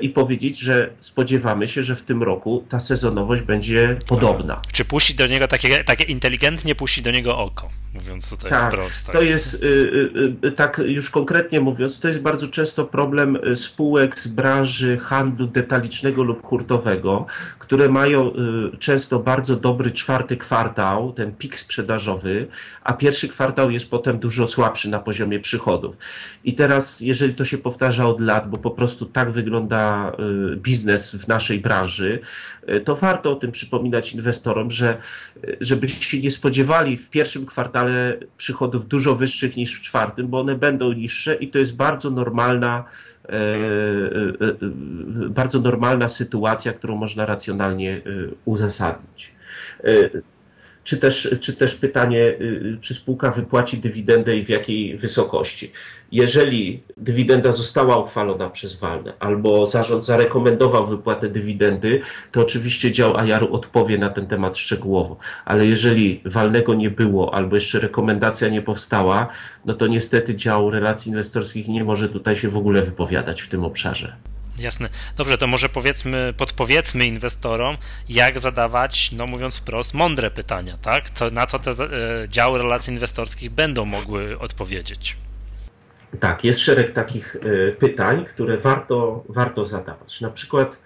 i 0.00 0.08
powiedzieć, 0.08 0.58
że 0.58 0.90
spodziewamy 1.00 1.68
się, 1.68 1.82
że 1.82 1.96
w 1.96 2.02
tym 2.02 2.22
roku 2.22 2.64
ta 2.68 2.80
sezonowość 2.80 3.42
będzie 3.42 3.96
podobna. 4.06 4.62
Czy 4.72 4.84
puści 4.84 5.14
do 5.14 5.26
niego 5.26 5.48
takie, 5.48 5.84
takie 5.84 6.04
inteligentnie 6.04 6.74
puści 6.74 7.02
do 7.02 7.10
niego 7.10 7.38
oko, 7.38 7.68
mówiąc 7.94 8.30
tutaj 8.30 8.50
tak, 8.50 8.72
wprost. 8.72 9.06
Tak. 9.06 9.14
To 9.14 9.22
jest, 9.22 9.54
y, 9.54 9.66
y, 9.66 10.46
y, 10.46 10.52
tak 10.52 10.80
już 10.84 11.10
konkretnie 11.10 11.60
mówiąc, 11.60 12.00
to 12.00 12.08
jest 12.08 12.20
bardzo 12.20 12.48
często 12.48 12.84
problem 12.84 13.38
spółek 13.54 14.18
z 14.18 14.28
branży 14.28 14.98
handlu 14.98 15.46
detalicznego 15.46 16.22
lub 16.22 16.46
hurtowego, 16.46 17.26
które 17.64 17.88
mają 17.88 18.32
często 18.78 19.18
bardzo 19.18 19.56
dobry 19.56 19.90
czwarty 19.90 20.36
kwartał, 20.36 21.12
ten 21.12 21.34
pik 21.34 21.60
sprzedażowy, 21.60 22.46
a 22.82 22.92
pierwszy 22.92 23.28
kwartał 23.28 23.70
jest 23.70 23.90
potem 23.90 24.18
dużo 24.18 24.46
słabszy 24.46 24.90
na 24.90 24.98
poziomie 24.98 25.40
przychodów. 25.40 25.96
I 26.44 26.54
teraz, 26.54 27.00
jeżeli 27.00 27.34
to 27.34 27.44
się 27.44 27.58
powtarza 27.58 28.06
od 28.06 28.20
lat, 28.20 28.50
bo 28.50 28.58
po 28.58 28.70
prostu 28.70 29.06
tak 29.06 29.32
wygląda 29.32 30.12
y, 30.52 30.56
biznes 30.56 31.14
w 31.14 31.28
naszej 31.28 31.58
branży, 31.60 32.20
y, 32.68 32.80
to 32.80 32.96
warto 32.96 33.32
o 33.32 33.36
tym 33.36 33.52
przypominać 33.52 34.12
inwestorom, 34.12 34.70
że 34.70 34.96
y, 35.44 35.56
żebyście 35.60 36.04
się 36.04 36.20
nie 36.20 36.30
spodziewali 36.30 36.96
w 36.96 37.10
pierwszym 37.10 37.46
kwartale 37.46 38.16
przychodów 38.36 38.88
dużo 38.88 39.14
wyższych 39.14 39.56
niż 39.56 39.78
w 39.78 39.82
czwartym, 39.82 40.28
bo 40.28 40.40
one 40.40 40.54
będą 40.54 40.92
niższe 40.92 41.34
i 41.34 41.48
to 41.48 41.58
jest 41.58 41.76
bardzo 41.76 42.10
normalna 42.10 42.84
bardzo 45.28 45.60
normalna 45.60 46.08
sytuacja, 46.08 46.72
którą 46.72 46.96
można 46.96 47.26
racjonalnie 47.26 48.00
uzasadnić. 48.44 49.34
Czy 50.84 50.96
też, 50.96 51.36
czy 51.40 51.52
też 51.52 51.76
pytanie, 51.76 52.34
czy 52.80 52.94
spółka 52.94 53.30
wypłaci 53.30 53.78
dywidendę 53.78 54.36
i 54.36 54.44
w 54.44 54.48
jakiej 54.48 54.98
wysokości 54.98 55.72
jeżeli 56.14 56.82
dywidenda 56.96 57.52
została 57.52 57.98
uchwalona 57.98 58.50
przez 58.50 58.80
walne 58.80 59.12
albo 59.20 59.66
zarząd 59.66 60.04
zarekomendował 60.04 60.86
wypłatę 60.86 61.28
dywidendy, 61.28 62.00
to 62.32 62.40
oczywiście 62.40 62.92
dział 62.92 63.16
AJAR-u 63.16 63.54
odpowie 63.54 63.98
na 63.98 64.10
ten 64.10 64.26
temat 64.26 64.58
szczegółowo. 64.58 65.16
Ale 65.44 65.66
jeżeli 65.66 66.20
walnego 66.24 66.74
nie 66.74 66.90
było 66.90 67.34
albo 67.34 67.56
jeszcze 67.56 67.80
rekomendacja 67.80 68.48
nie 68.48 68.62
powstała, 68.62 69.28
no 69.64 69.74
to 69.74 69.86
niestety 69.86 70.34
dział 70.34 70.70
relacji 70.70 71.10
inwestorskich 71.10 71.68
nie 71.68 71.84
może 71.84 72.08
tutaj 72.08 72.36
się 72.36 72.48
w 72.48 72.56
ogóle 72.56 72.82
wypowiadać 72.82 73.42
w 73.42 73.48
tym 73.48 73.64
obszarze. 73.64 74.16
Jasne. 74.58 74.88
Dobrze, 75.16 75.38
to 75.38 75.46
może 75.46 75.68
powiedzmy, 75.68 76.34
podpowiedzmy 76.36 77.06
inwestorom, 77.06 77.76
jak 78.08 78.38
zadawać, 78.38 79.12
no 79.12 79.26
mówiąc 79.26 79.58
wprost, 79.58 79.94
mądre 79.94 80.30
pytania, 80.30 80.78
tak? 80.82 81.10
Co, 81.10 81.30
na 81.30 81.46
co 81.46 81.58
te 81.58 81.70
e, 81.70 81.76
działy 82.28 82.58
relacji 82.58 82.92
inwestorskich 82.92 83.50
będą 83.50 83.84
mogły 83.84 84.38
odpowiedzieć. 84.38 85.16
Tak, 86.20 86.44
jest 86.44 86.60
szereg 86.60 86.92
takich 86.92 87.36
e, 87.36 87.72
pytań, 87.72 88.24
które 88.34 88.58
warto, 88.58 89.24
warto 89.28 89.66
zadawać. 89.66 90.20
Na 90.20 90.30
przykład 90.30 90.78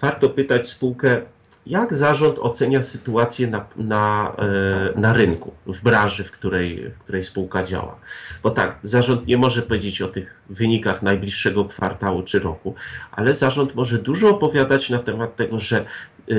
warto 0.00 0.28
pytać 0.28 0.68
spółkę, 0.68 1.22
jak 1.66 1.94
zarząd 1.94 2.38
ocenia 2.38 2.82
sytuację 2.82 3.46
na, 3.46 3.66
na, 3.76 4.36
e, 4.38 5.00
na 5.00 5.12
rynku, 5.12 5.52
w 5.66 5.82
branży, 5.82 6.24
w 6.24 6.30
której, 6.30 6.90
w 6.90 6.98
której 6.98 7.24
spółka 7.24 7.64
działa. 7.64 7.96
Bo 8.42 8.50
tak, 8.50 8.78
zarząd 8.82 9.26
nie 9.26 9.36
może 9.36 9.62
powiedzieć 9.62 10.02
o 10.02 10.08
tych 10.08 10.34
wynikach 10.50 11.02
najbliższego 11.02 11.64
kwartału 11.64 12.22
czy 12.22 12.38
roku, 12.38 12.74
ale 13.12 13.34
zarząd 13.34 13.74
może 13.74 13.98
dużo 13.98 14.30
opowiadać 14.30 14.90
na 14.90 14.98
temat 14.98 15.36
tego, 15.36 15.58
że 15.58 15.76
e, 15.78 16.34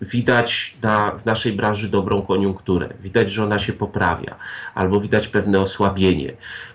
widać 0.00 0.76
na, 0.82 1.10
w 1.10 1.26
naszej 1.26 1.52
branży 1.52 1.88
dobrą 1.88 2.22
koniunkturę, 2.22 2.88
widać, 3.00 3.32
że 3.32 3.44
ona 3.44 3.58
się 3.58 3.72
poprawia, 3.72 4.34
albo 4.74 5.00
widać 5.00 5.28
pewne 5.28 5.60
osłabienie. 5.60 6.32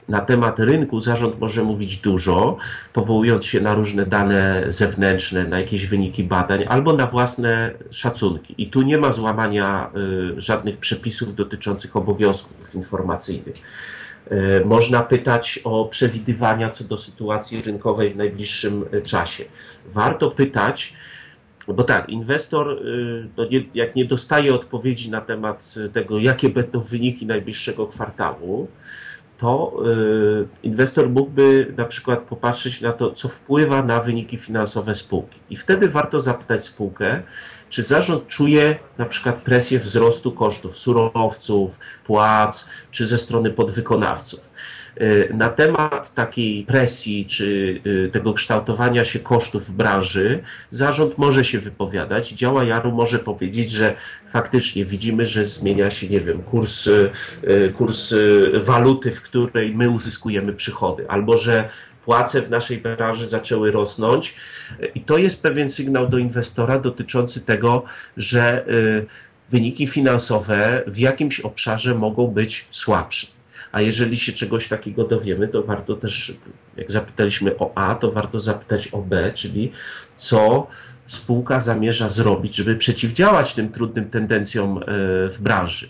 Na 0.09 0.19
temat 0.19 0.59
rynku 0.59 1.01
zarząd 1.01 1.39
może 1.39 1.63
mówić 1.63 1.97
dużo, 1.97 2.57
powołując 2.93 3.45
się 3.45 3.61
na 3.61 3.73
różne 3.73 4.05
dane 4.05 4.65
zewnętrzne, 4.69 5.43
na 5.43 5.59
jakieś 5.59 5.87
wyniki 5.87 6.23
badań, 6.23 6.65
albo 6.69 6.93
na 6.93 7.07
własne 7.07 7.71
szacunki. 7.91 8.55
I 8.57 8.69
tu 8.69 8.81
nie 8.81 8.97
ma 8.97 9.11
złamania 9.11 9.89
y, 10.37 10.41
żadnych 10.41 10.77
przepisów 10.77 11.35
dotyczących 11.35 11.95
obowiązków 11.95 12.75
informacyjnych. 12.75 13.55
Y, 14.31 14.65
można 14.65 15.03
pytać 15.03 15.59
o 15.63 15.85
przewidywania 15.85 16.69
co 16.69 16.83
do 16.83 16.97
sytuacji 16.97 17.61
rynkowej 17.61 18.13
w 18.13 18.17
najbliższym 18.17 18.85
y, 18.93 19.01
czasie. 19.01 19.43
Warto 19.93 20.31
pytać, 20.31 20.93
bo 21.67 21.83
tak, 21.83 22.09
inwestor, 22.09 22.71
y, 22.71 23.27
no 23.37 23.45
nie, 23.45 23.63
jak 23.73 23.95
nie 23.95 24.05
dostaje 24.05 24.53
odpowiedzi 24.53 25.11
na 25.11 25.21
temat 25.21 25.75
tego, 25.93 26.19
jakie 26.19 26.49
będą 26.49 26.79
wyniki 26.79 27.25
najbliższego 27.25 27.87
kwartału, 27.87 28.67
to 29.37 29.73
y, 29.87 30.67
inwestor 30.67 31.09
mógłby 31.09 31.73
na 31.77 31.85
przykład 31.85 32.19
popatrzeć 32.19 32.81
na 32.81 32.93
to, 32.93 33.11
co 33.11 33.27
wpływa 33.29 33.83
na 33.83 33.99
wyniki 33.99 34.37
finansowe 34.37 34.95
spółki. 34.95 35.39
I 35.49 35.55
wtedy 35.55 35.89
warto 35.89 36.21
zapytać 36.21 36.65
spółkę, 36.65 37.23
czy 37.73 37.83
zarząd 37.83 38.27
czuje 38.27 38.75
na 38.97 39.05
przykład 39.05 39.35
presję 39.35 39.79
wzrostu 39.79 40.31
kosztów 40.31 40.79
surowców, 40.79 41.79
płac, 42.05 42.69
czy 42.91 43.07
ze 43.07 43.17
strony 43.17 43.49
podwykonawców. 43.49 44.39
Y, 45.01 45.29
na 45.33 45.49
temat 45.49 46.13
takiej 46.13 46.63
presji 46.63 47.25
czy 47.25 47.81
y, 47.85 48.09
tego 48.13 48.33
kształtowania 48.33 49.05
się 49.05 49.19
kosztów 49.19 49.65
w 49.65 49.71
branży 49.71 50.43
zarząd 50.71 51.17
może 51.17 51.43
się 51.43 51.59
wypowiadać. 51.59 52.29
Działa 52.29 52.63
Jaru 52.63 52.91
może 52.91 53.19
powiedzieć, 53.19 53.71
że 53.71 53.95
faktycznie 54.31 54.85
widzimy, 54.85 55.25
że 55.25 55.45
zmienia 55.45 55.89
się, 55.89 56.09
nie 56.09 56.21
wiem, 56.21 56.43
kurs, 56.43 56.87
y, 56.87 57.73
kurs 57.77 58.13
waluty, 58.53 59.11
w 59.11 59.21
której 59.21 59.75
my 59.75 59.89
uzyskujemy 59.89 60.53
przychody, 60.53 61.09
albo 61.09 61.37
że 61.37 61.69
płace 62.05 62.41
w 62.41 62.49
naszej 62.49 62.77
branży 62.77 63.27
zaczęły 63.27 63.71
rosnąć. 63.71 64.35
I 64.95 65.01
to 65.01 65.17
jest 65.17 65.43
pewien 65.43 65.69
sygnał 65.69 66.07
do 66.07 66.17
inwestora 66.17 66.79
dotyczący 66.79 67.41
tego, 67.41 67.83
że 68.17 68.65
wyniki 69.49 69.87
finansowe 69.87 70.83
w 70.87 70.97
jakimś 70.97 71.39
obszarze 71.39 71.95
mogą 71.95 72.27
być 72.27 72.67
słabsze. 72.71 73.27
A 73.71 73.81
jeżeli 73.81 74.17
się 74.17 74.33
czegoś 74.33 74.67
takiego 74.67 75.03
dowiemy, 75.03 75.47
to 75.47 75.63
warto 75.63 75.95
też, 75.95 76.33
jak 76.77 76.91
zapytaliśmy 76.91 77.57
o 77.57 77.71
A, 77.75 77.95
to 77.95 78.11
warto 78.11 78.39
zapytać 78.39 78.87
o 78.87 79.01
B, 79.01 79.31
czyli 79.33 79.71
co 80.15 80.67
spółka 81.07 81.59
zamierza 81.59 82.09
zrobić, 82.09 82.55
żeby 82.55 82.75
przeciwdziałać 82.75 83.55
tym 83.55 83.71
trudnym 83.71 84.09
tendencjom 84.09 84.77
e, 84.77 84.81
w 85.29 85.37
branży. 85.39 85.87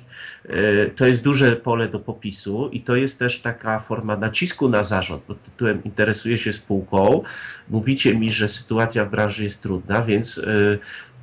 E, 0.49 0.89
to 0.89 1.05
jest 1.05 1.23
duże 1.23 1.55
pole 1.55 1.87
do 1.87 1.99
popisu 1.99 2.69
i 2.69 2.81
to 2.81 2.95
jest 2.95 3.19
też 3.19 3.41
taka 3.41 3.79
forma 3.79 4.17
nacisku 4.17 4.69
na 4.69 4.83
zarząd 4.83 5.23
pod 5.23 5.43
tytułem 5.43 5.83
interesuje 5.83 6.39
się 6.39 6.53
spółką. 6.53 7.23
Mówicie 7.69 8.15
mi, 8.15 8.31
że 8.31 8.49
sytuacja 8.49 9.05
w 9.05 9.09
branży 9.09 9.43
jest 9.43 9.61
trudna, 9.61 10.01
więc 10.01 10.37
e, 10.37 10.43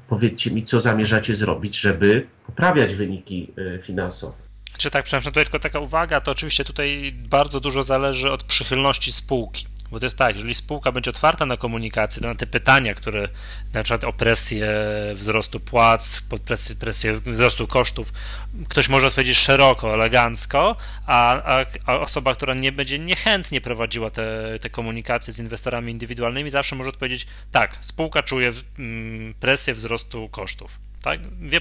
powiedzcie 0.08 0.50
mi, 0.50 0.64
co 0.64 0.80
zamierzacie 0.80 1.36
zrobić, 1.36 1.80
żeby 1.80 2.26
poprawiać 2.46 2.94
wyniki 2.94 3.52
finansowe 3.82 4.50
czy 4.80 4.90
tak, 4.90 5.04
przepraszam, 5.04 5.32
tutaj 5.32 5.44
tylko 5.44 5.58
taka 5.58 5.80
uwaga, 5.80 6.20
to 6.20 6.30
oczywiście 6.30 6.64
tutaj 6.64 7.12
bardzo 7.14 7.60
dużo 7.60 7.82
zależy 7.82 8.30
od 8.30 8.42
przychylności 8.42 9.12
spółki. 9.12 9.66
Bo 9.90 10.00
to 10.00 10.06
jest 10.06 10.18
tak, 10.18 10.34
jeżeli 10.34 10.54
spółka 10.54 10.92
będzie 10.92 11.10
otwarta 11.10 11.46
na 11.46 11.56
komunikację, 11.56 12.22
na 12.22 12.34
te 12.34 12.46
pytania, 12.46 12.94
które 12.94 13.28
na 13.72 13.82
przykład 13.82 14.04
o 14.04 14.12
presję 14.12 14.68
wzrostu 15.14 15.60
płac, 15.60 16.22
presję, 16.44 16.76
presję 16.76 17.20
wzrostu 17.20 17.66
kosztów, 17.66 18.12
ktoś 18.68 18.88
może 18.88 19.06
odpowiedzieć 19.06 19.38
szeroko, 19.38 19.94
elegancko, 19.94 20.76
a, 21.06 21.42
a, 21.42 21.64
a, 21.86 21.98
osoba, 21.98 22.34
która 22.34 22.54
nie 22.54 22.72
będzie 22.72 22.98
niechętnie 22.98 23.60
prowadziła 23.60 24.10
te, 24.10 24.58
te 24.60 24.70
komunikacje 24.70 25.32
z 25.32 25.38
inwestorami 25.38 25.92
indywidualnymi, 25.92 26.50
zawsze 26.50 26.76
może 26.76 26.90
odpowiedzieć 26.90 27.26
tak, 27.52 27.78
spółka 27.80 28.22
czuje 28.22 28.52
mm, 28.78 29.34
presję 29.34 29.74
wzrostu 29.74 30.28
kosztów 30.28 30.89
tak? 31.02 31.20
Wie, 31.40 31.60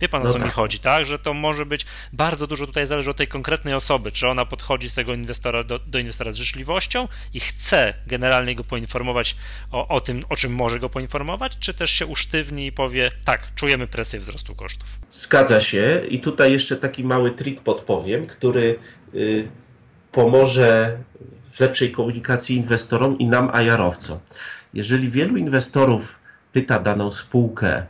wie 0.00 0.08
pan 0.08 0.22
o 0.22 0.24
no 0.24 0.30
co 0.30 0.38
tak. 0.38 0.46
mi 0.46 0.52
chodzi, 0.52 0.78
tak? 0.78 1.06
Że 1.06 1.18
to 1.18 1.34
może 1.34 1.66
być 1.66 1.86
bardzo 2.12 2.46
dużo 2.46 2.66
tutaj 2.66 2.86
zależy 2.86 3.10
od 3.10 3.16
tej 3.16 3.28
konkretnej 3.28 3.74
osoby, 3.74 4.12
czy 4.12 4.28
ona 4.28 4.44
podchodzi 4.44 4.88
z 4.88 4.94
tego 4.94 5.14
inwestora 5.14 5.64
do, 5.64 5.78
do 5.78 5.98
inwestora 5.98 6.32
z 6.32 6.36
życzliwością 6.36 7.08
i 7.34 7.40
chce 7.40 7.94
generalnie 8.06 8.54
go 8.54 8.64
poinformować 8.64 9.36
o, 9.72 9.88
o 9.88 10.00
tym, 10.00 10.22
o 10.28 10.36
czym 10.36 10.54
może 10.54 10.78
go 10.78 10.88
poinformować, 10.88 11.58
czy 11.58 11.74
też 11.74 11.90
się 11.90 12.06
usztywni 12.06 12.66
i 12.66 12.72
powie, 12.72 13.10
tak, 13.24 13.54
czujemy 13.54 13.86
presję 13.86 14.20
wzrostu 14.20 14.54
kosztów. 14.54 14.98
Zgadza 15.10 15.60
się 15.60 16.02
i 16.08 16.20
tutaj 16.20 16.52
jeszcze 16.52 16.76
taki 16.76 17.04
mały 17.04 17.30
trik 17.30 17.60
podpowiem, 17.60 18.26
który 18.26 18.78
y, 19.14 19.48
pomoże 20.12 20.98
w 21.50 21.60
lepszej 21.60 21.92
komunikacji 21.92 22.56
inwestorom 22.56 23.18
i 23.18 23.26
nam, 23.26 23.50
a 23.52 23.62
jarowcom. 23.62 24.18
Jeżeli 24.74 25.10
wielu 25.10 25.36
inwestorów 25.36 26.18
pyta 26.52 26.78
daną 26.78 27.12
spółkę, 27.12 27.86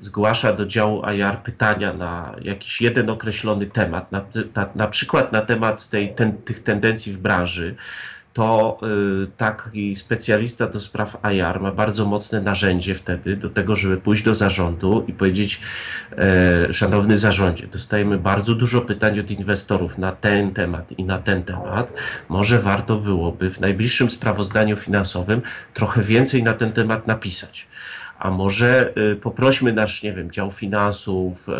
zgłasza 0.00 0.52
do 0.52 0.66
działu 0.66 1.02
IR 1.14 1.38
pytania 1.38 1.92
na 1.92 2.36
jakiś 2.42 2.80
jeden 2.80 3.10
określony 3.10 3.66
temat, 3.66 4.12
na, 4.12 4.24
na, 4.54 4.68
na 4.74 4.86
przykład 4.86 5.32
na 5.32 5.40
temat 5.40 5.88
tej, 5.88 6.14
ten, 6.14 6.32
tych 6.32 6.62
tendencji 6.62 7.12
w 7.12 7.18
branży, 7.18 7.76
to 8.34 8.78
y, 9.24 9.26
taki 9.36 9.96
specjalista 9.96 10.66
do 10.66 10.80
spraw 10.80 11.16
IR 11.34 11.60
ma 11.60 11.72
bardzo 11.72 12.06
mocne 12.06 12.40
narzędzie 12.40 12.94
wtedy 12.94 13.36
do 13.36 13.50
tego, 13.50 13.76
żeby 13.76 13.96
pójść 13.96 14.22
do 14.22 14.34
zarządu 14.34 15.04
i 15.08 15.12
powiedzieć, 15.12 15.60
e, 16.18 16.72
szanowny 16.72 17.18
zarządzie, 17.18 17.66
dostajemy 17.66 18.18
bardzo 18.18 18.54
dużo 18.54 18.80
pytań 18.80 19.20
od 19.20 19.30
inwestorów 19.30 19.98
na 19.98 20.12
ten 20.12 20.54
temat 20.54 20.92
i 20.98 21.04
na 21.04 21.18
ten 21.18 21.42
temat. 21.42 21.92
Może 22.28 22.58
warto 22.58 22.96
byłoby 22.96 23.50
w 23.50 23.60
najbliższym 23.60 24.10
sprawozdaniu 24.10 24.76
finansowym 24.76 25.42
trochę 25.74 26.02
więcej 26.02 26.42
na 26.42 26.52
ten 26.52 26.72
temat 26.72 27.06
napisać 27.06 27.66
a 28.24 28.30
może 28.30 28.92
y, 29.12 29.16
poprośmy 29.16 29.72
nasz, 29.72 30.02
nie 30.02 30.12
wiem, 30.12 30.30
dział 30.30 30.50
finansów, 30.50 31.48
y, 31.48 31.52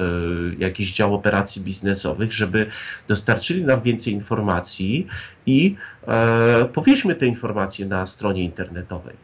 jakiś 0.58 0.94
dział 0.94 1.14
operacji 1.14 1.62
biznesowych, 1.62 2.32
żeby 2.32 2.66
dostarczyli 3.08 3.64
nam 3.64 3.82
więcej 3.82 4.12
informacji 4.12 5.06
i 5.46 5.76
e, 6.08 6.64
powieźmy 6.72 7.14
te 7.14 7.26
informacje 7.26 7.86
na 7.86 8.06
stronie 8.06 8.44
internetowej. 8.44 9.14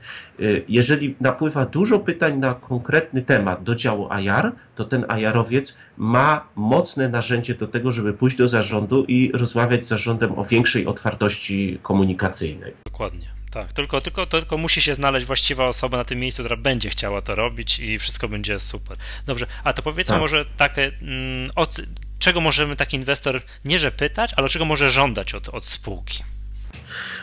Y, 0.40 0.64
jeżeli 0.68 1.14
napływa 1.20 1.66
dużo 1.66 1.98
pytań 1.98 2.38
na 2.38 2.54
konkretny 2.54 3.22
temat 3.22 3.62
do 3.62 3.74
działu 3.74 4.08
IR, 4.22 4.52
to 4.74 4.84
ten 4.84 5.04
IR-owiec 5.18 5.78
ma 5.96 6.44
mocne 6.56 7.08
narzędzie 7.08 7.54
do 7.54 7.68
tego, 7.68 7.92
żeby 7.92 8.12
pójść 8.12 8.36
do 8.36 8.48
zarządu 8.48 9.04
i 9.04 9.32
rozmawiać 9.32 9.86
z 9.86 9.88
zarządem 9.88 10.38
o 10.38 10.44
większej 10.44 10.86
otwartości 10.86 11.78
komunikacyjnej. 11.82 12.72
Dokładnie. 12.84 13.39
Tak, 13.50 13.72
tylko, 13.72 14.00
tylko, 14.00 14.26
tylko 14.26 14.58
musi 14.58 14.82
się 14.82 14.94
znaleźć 14.94 15.26
właściwa 15.26 15.66
osoba 15.66 15.96
na 15.96 16.04
tym 16.04 16.18
miejscu, 16.18 16.42
która 16.42 16.56
będzie 16.56 16.90
chciała 16.90 17.20
to 17.20 17.34
robić 17.34 17.78
i 17.78 17.98
wszystko 17.98 18.28
będzie 18.28 18.58
super. 18.58 18.96
Dobrze, 19.26 19.46
a 19.64 19.72
to 19.72 19.82
powiedzmy 19.82 20.14
tak. 20.14 20.20
może 20.20 20.44
takie, 20.56 20.92
mm, 21.02 21.50
od, 21.54 21.76
czego 22.18 22.40
możemy 22.40 22.76
taki 22.76 22.96
inwestor 22.96 23.42
nie 23.64 23.78
że 23.78 23.90
pytać, 23.90 24.32
ale 24.36 24.48
czego 24.48 24.64
może 24.64 24.90
żądać 24.90 25.34
od, 25.34 25.48
od 25.48 25.66
spółki? 25.66 26.24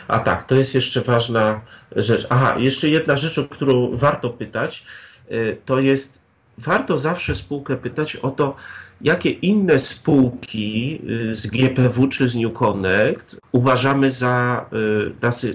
A 0.08 0.18
tak, 0.18 0.46
to 0.46 0.54
jest 0.54 0.74
jeszcze 0.74 1.00
ważna 1.00 1.60
rzecz. 1.96 2.26
Aha, 2.30 2.54
jeszcze 2.58 2.88
jedna 2.88 3.16
rzecz, 3.16 3.38
o 3.38 3.44
którą 3.44 3.96
warto 3.96 4.30
pytać, 4.30 4.84
y, 5.30 5.56
to 5.64 5.80
jest 5.80 6.22
warto 6.58 6.98
zawsze 6.98 7.34
spółkę 7.34 7.76
pytać 7.76 8.16
o 8.16 8.30
to, 8.30 8.56
jakie 9.00 9.30
inne 9.30 9.78
spółki 9.78 11.00
y, 11.30 11.36
z 11.36 11.46
GPW 11.46 12.08
czy 12.08 12.28
z 12.28 12.36
New 12.36 12.52
Connect 12.52 13.36
uważamy 13.52 14.10
za 14.10 14.66
y, 14.72 15.24
nas, 15.24 15.46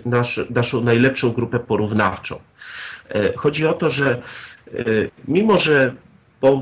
naszą 0.50 0.82
najlepszą 0.82 1.32
grupę 1.32 1.60
porównawczą. 1.60 2.40
E, 3.10 3.34
chodzi 3.38 3.66
o 3.68 3.74
to, 3.74 3.90
że 3.90 4.22
y, 4.74 5.12
mimo, 5.28 5.60
że 5.60 5.94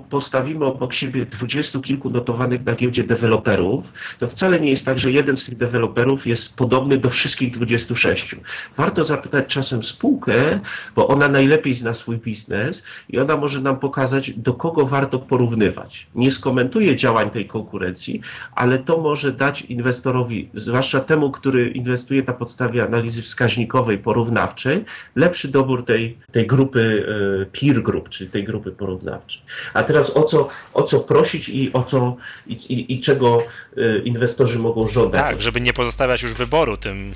postawimy 0.10 0.65
obok 0.65 0.94
siebie 0.94 1.26
dwudziestu 1.26 1.82
kilku 1.82 2.10
notowanych 2.10 2.65
na 2.65 2.76
giełdzie 2.76 3.04
deweloperów, 3.04 3.94
to 4.20 4.28
wcale 4.28 4.60
nie 4.60 4.70
jest 4.70 4.86
tak, 4.86 5.00
że 5.00 5.12
jeden 5.12 5.38
z 5.38 5.46
tych 5.46 5.58
deweloperów 5.58 6.28
jest 6.28 6.56
podobny 6.56 6.98
do 6.98 7.10
wszystkich 7.10 7.52
26. 7.54 8.36
Warto 8.78 9.06
zapytać 9.06 9.46
czasem 9.48 9.84
spółkę, 9.84 10.60
bo 10.96 11.08
ona 11.08 11.28
najlepiej 11.28 11.76
zna 11.76 11.94
swój 11.94 12.17
biznes 12.17 12.84
i 13.10 13.20
ona 13.20 13.38
może 13.38 13.62
nam 13.62 13.80
pokazać, 13.80 14.32
do 14.32 14.54
kogo 14.54 14.86
warto 14.86 15.20
porównywać. 15.20 16.08
Nie 16.15 16.32
skomentuje 16.32 16.96
działań 16.96 17.30
tej 17.30 17.48
konkurencji, 17.48 18.22
ale 18.56 18.80
to 18.80 18.98
może 18.98 19.32
dać 19.32 19.62
inwestorowi, 19.62 20.50
zwłaszcza 20.54 21.00
temu, 21.00 21.32
który 21.32 21.70
inwestuje 21.70 22.24
na 22.24 22.34
podstawie 22.34 22.84
analizy 22.84 23.22
wskaźnikowej, 23.22 23.98
porównawczej, 23.98 24.86
lepszy 25.15 25.48
dobór 25.48 25.86
tej, 25.86 26.17
tej 26.32 26.48
grupy 26.48 27.06
e, 27.41 27.60
peer 27.60 27.84
group, 27.84 28.10
czyli 28.10 28.30
tej 28.30 28.44
grupy 28.44 28.72
porównawczej. 28.72 29.41
A 29.74 29.84
teraz 29.84 30.18
o 30.18 30.24
co, 30.24 30.48
o 30.74 30.84
co 30.84 31.00
prosić 31.00 31.50
i 31.50 31.74
o 31.74 31.84
co 31.84 32.16
i, 32.48 32.54
i, 32.54 32.94
i 32.94 33.02
czego 33.02 33.44
y, 33.78 34.02
inwestorzy 34.06 34.60
mogą 34.60 34.88
żądać? 34.88 35.22
Tak, 35.22 35.42
żeby 35.42 35.62
nie 35.62 35.74
pozostawiać 35.74 36.24
już 36.24 36.34
wyboru 36.34 36.78
tym, 36.78 37.14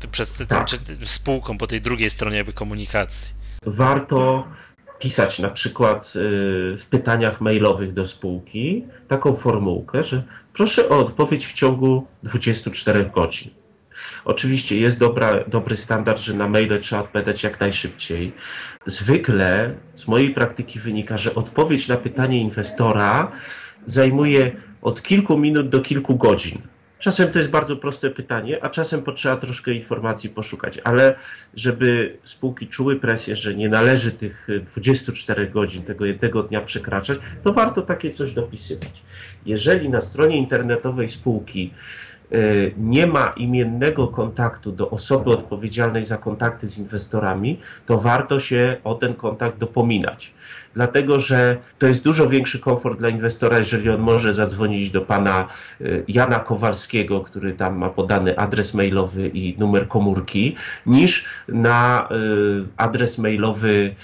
tym 0.00 0.10
przez 0.10 0.32
tym, 0.32 0.46
tak. 0.46 0.68
spółką 1.04 1.58
po 1.58 1.66
tej 1.66 1.80
drugiej 1.80 2.10
stronie 2.10 2.44
komunikacji. 2.44 3.34
Warto 3.66 4.48
pisać 4.98 5.38
na 5.38 5.48
przykład 5.48 6.06
y, 6.06 6.20
w 6.78 6.86
pytaniach 6.90 7.40
mailowych 7.40 7.94
do 7.94 8.06
spółki 8.06 8.84
taką 9.08 9.36
formułkę, 9.36 10.04
że 10.04 10.22
proszę 10.52 10.88
o 10.88 10.98
odpowiedź 10.98 11.46
w 11.46 11.52
ciągu 11.52 12.06
24 12.22 13.10
godzin. 13.14 13.57
Oczywiście 14.24 14.76
jest 14.76 14.98
dobra, 14.98 15.44
dobry 15.44 15.76
standard, 15.76 16.20
że 16.20 16.34
na 16.34 16.48
maile 16.48 16.80
trzeba 16.80 17.02
odpowiadać 17.02 17.42
jak 17.42 17.60
najszybciej. 17.60 18.32
Zwykle 18.86 19.74
z 19.96 20.06
mojej 20.06 20.30
praktyki 20.30 20.78
wynika, 20.78 21.18
że 21.18 21.34
odpowiedź 21.34 21.88
na 21.88 21.96
pytanie 21.96 22.40
inwestora 22.40 23.32
zajmuje 23.86 24.52
od 24.82 25.02
kilku 25.02 25.38
minut 25.38 25.68
do 25.68 25.80
kilku 25.80 26.16
godzin. 26.16 26.62
Czasem 26.98 27.32
to 27.32 27.38
jest 27.38 27.50
bardzo 27.50 27.76
proste 27.76 28.10
pytanie, 28.10 28.64
a 28.64 28.68
czasem 28.70 29.02
potrzeba 29.02 29.36
troszkę 29.36 29.72
informacji 29.72 30.30
poszukać, 30.30 30.78
ale 30.84 31.14
żeby 31.54 32.18
spółki 32.24 32.66
czuły 32.66 32.96
presję, 32.96 33.36
że 33.36 33.54
nie 33.54 33.68
należy 33.68 34.12
tych 34.12 34.48
24 34.76 35.46
godzin 35.46 35.82
tego 35.82 36.06
jednego 36.06 36.42
dnia 36.42 36.60
przekraczać, 36.60 37.18
to 37.44 37.52
warto 37.52 37.82
takie 37.82 38.10
coś 38.10 38.34
dopisywać. 38.34 39.02
Jeżeli 39.46 39.88
na 39.88 40.00
stronie 40.00 40.36
internetowej 40.36 41.10
spółki 41.10 41.70
nie 42.78 43.06
ma 43.06 43.32
imiennego 43.36 44.08
kontaktu 44.08 44.72
do 44.72 44.90
osoby 44.90 45.30
odpowiedzialnej 45.30 46.04
za 46.04 46.18
kontakty 46.18 46.68
z 46.68 46.78
inwestorami, 46.78 47.60
to 47.86 47.98
warto 47.98 48.40
się 48.40 48.76
o 48.84 48.94
ten 48.94 49.14
kontakt 49.14 49.58
dopominać. 49.58 50.32
Dlatego 50.74 51.20
że 51.20 51.56
to 51.78 51.86
jest 51.86 52.04
dużo 52.04 52.28
większy 52.28 52.58
komfort 52.58 52.98
dla 52.98 53.08
inwestora, 53.08 53.58
jeżeli 53.58 53.90
on 53.90 54.00
może 54.00 54.34
zadzwonić 54.34 54.90
do 54.90 55.00
pana 55.00 55.48
y, 55.80 56.04
Jana 56.08 56.38
Kowalskiego, 56.38 57.20
który 57.20 57.52
tam 57.52 57.76
ma 57.76 57.88
podany 57.90 58.38
adres 58.38 58.74
mailowy 58.74 59.28
i 59.28 59.54
numer 59.58 59.88
komórki, 59.88 60.56
niż 60.86 61.24
na 61.48 62.08
y, 62.10 62.64
adres 62.76 63.18
mailowy 63.18 63.94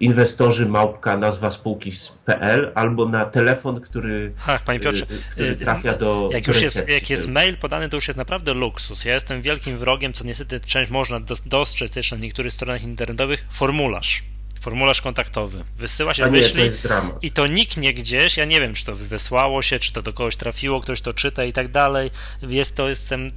inwestorzy 0.00 0.66
małpka 0.66 1.16
nazwa 1.16 1.50
spółki.pl 1.50 2.72
albo 2.74 3.08
na 3.08 3.24
telefon, 3.24 3.80
który, 3.80 4.32
Ach, 4.46 4.64
panie 4.64 4.80
Piotrze, 4.80 5.06
który 5.32 5.56
trafia 5.56 5.98
do 5.98 6.30
jak 6.32 6.46
już 6.46 6.62
jest, 6.62 6.88
jak 6.88 7.10
jest 7.10 7.28
mail 7.28 7.56
podany, 7.56 7.88
to 7.88 7.96
już 7.96 8.08
jest 8.08 8.18
naprawdę 8.18 8.54
luksus. 8.54 9.04
Ja 9.04 9.14
jestem 9.14 9.42
wielkim 9.42 9.78
wrogiem, 9.78 10.12
co 10.12 10.24
niestety 10.24 10.60
część 10.60 10.90
można 10.90 11.20
dostrzec 11.46 11.96
jeszcze 11.96 12.16
na 12.16 12.22
niektórych 12.22 12.52
stronach 12.52 12.82
internetowych, 12.82 13.46
formularz 13.50 14.22
formularz 14.60 15.02
kontaktowy. 15.02 15.64
Wysyła 15.78 16.14
się, 16.14 16.24
A 16.24 16.28
nie, 16.28 16.32
wyślij 16.32 16.70
to 16.70 17.18
i 17.22 17.30
to 17.30 17.46
nikt 17.46 17.76
nie 17.76 17.94
gdzieś, 17.94 18.36
ja 18.36 18.44
nie 18.44 18.60
wiem, 18.60 18.74
czy 18.74 18.84
to 18.84 18.96
wysłało 18.96 19.62
się, 19.62 19.78
czy 19.78 19.92
to 19.92 20.02
do 20.02 20.12
kogoś 20.12 20.36
trafiło, 20.36 20.80
ktoś 20.80 21.00
to 21.00 21.12
czyta 21.12 21.44
i 21.44 21.52
tak 21.52 21.70
dalej. 21.70 22.10
Jest 22.42 22.74
to, 22.74 22.88
jestem, 22.88 23.30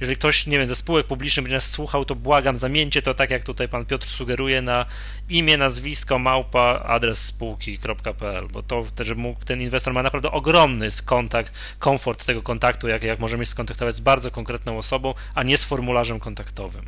jeżeli 0.00 0.16
ktoś, 0.16 0.46
nie 0.46 0.58
wiem, 0.58 0.68
ze 0.68 0.76
spółek 0.76 1.06
publicznych 1.06 1.44
będzie 1.44 1.56
nas 1.56 1.70
słuchał, 1.70 2.04
to 2.04 2.14
błagam, 2.14 2.56
zamieńcie 2.56 3.02
to 3.02 3.14
tak, 3.14 3.30
jak 3.30 3.44
tutaj 3.44 3.68
pan 3.68 3.86
Piotr 3.86 4.06
sugeruje, 4.06 4.62
na 4.62 4.86
imię, 5.28 5.56
nazwisko, 5.56 6.18
małpa, 6.18 6.82
adres 6.86 7.24
spółki.pl, 7.24 8.48
bo 8.52 8.62
to 8.62 8.84
też 8.94 9.14
mógł, 9.14 9.44
ten 9.44 9.60
inwestor 9.60 9.94
ma 9.94 10.02
naprawdę 10.02 10.30
ogromny 10.30 10.88
kontakt, 11.04 11.52
komfort 11.78 12.24
tego 12.24 12.42
kontaktu, 12.42 12.88
jak, 12.88 13.02
jak 13.02 13.18
możemy 13.18 13.46
się 13.46 13.50
skontaktować 13.50 13.94
z 13.94 14.00
bardzo 14.00 14.30
konkretną 14.30 14.78
osobą, 14.78 15.14
a 15.34 15.42
nie 15.42 15.58
z 15.58 15.64
formularzem 15.64 16.20
kontaktowym. 16.20 16.82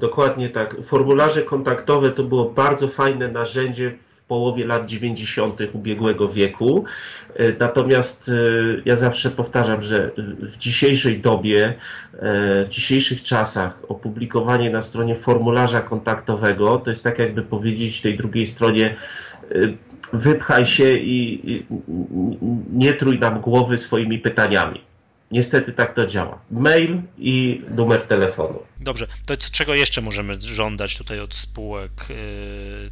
Dokładnie 0.00 0.50
tak. 0.50 0.76
Formularze 0.84 1.42
kontaktowe 1.42 2.10
to 2.10 2.22
było 2.24 2.44
bardzo 2.50 2.88
fajne 2.88 3.28
narzędzie 3.28 3.98
połowie 4.28 4.66
lat 4.66 4.86
90. 4.86 5.60
ubiegłego 5.72 6.28
wieku. 6.28 6.84
E, 7.34 7.52
natomiast 7.58 8.28
e, 8.28 8.32
ja 8.84 8.96
zawsze 8.96 9.30
powtarzam, 9.30 9.82
że 9.82 10.10
w 10.40 10.58
dzisiejszej 10.58 11.20
dobie, 11.20 11.74
e, 12.12 12.64
w 12.64 12.68
dzisiejszych 12.68 13.22
czasach 13.22 13.78
opublikowanie 13.88 14.70
na 14.70 14.82
stronie 14.82 15.16
formularza 15.16 15.80
kontaktowego 15.80 16.78
to 16.78 16.90
jest 16.90 17.04
tak 17.04 17.18
jakby 17.18 17.42
powiedzieć 17.42 18.02
tej 18.02 18.16
drugiej 18.16 18.46
stronie 18.46 18.96
wypchaj 20.12 20.66
się 20.66 20.92
i 20.92 21.64
nie 22.72 22.92
trój 22.92 23.18
nam 23.18 23.40
głowy 23.40 23.78
swoimi 23.78 24.18
pytaniami. 24.18 24.80
Niestety 25.30 25.72
tak 25.72 25.94
to 25.94 26.06
działa. 26.06 26.38
Mail 26.50 27.02
i 27.18 27.62
numer 27.70 28.02
telefonu. 28.02 28.58
Dobrze, 28.80 29.06
to 29.26 29.36
czego 29.36 29.74
jeszcze 29.74 30.00
możemy 30.00 30.40
żądać 30.40 30.98
tutaj 30.98 31.20
od 31.20 31.34
spółek, 31.34 31.90
yy, 32.08 32.16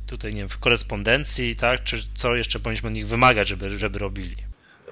tutaj 0.06 0.34
nie 0.34 0.38
wiem, 0.40 0.48
w 0.48 0.58
korespondencji, 0.58 1.56
tak? 1.56 1.84
Czy 1.84 1.96
co 2.14 2.36
jeszcze 2.36 2.58
powinniśmy 2.58 2.88
od 2.88 2.94
nich 2.94 3.08
wymagać, 3.08 3.48
żeby, 3.48 3.76
żeby 3.76 3.98
robili? 3.98 4.36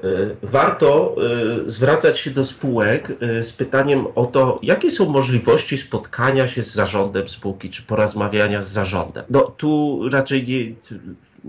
Yy, 0.03 0.37
warto 0.43 1.17
yy, 1.19 1.71
zwracać 1.71 2.19
się 2.19 2.31
do 2.31 2.45
spółek 2.45 3.13
z 3.43 3.53
pytaniem 3.53 4.07
o 4.15 4.27
to, 4.27 4.61
jakie 4.63 4.91
są 4.91 5.09
możliwości 5.09 5.79
spotkania 5.79 6.49
się 6.49 6.65
z 6.65 6.75
zarządem 6.75 7.29
spółki, 7.29 7.71
czy 7.71 7.83
porozmawiania 7.83 8.63
z 8.63 8.71
zarządem. 8.71 9.25
No 9.31 9.41
tu 9.41 10.01
raczej 10.09 10.47
nie, 10.47 10.75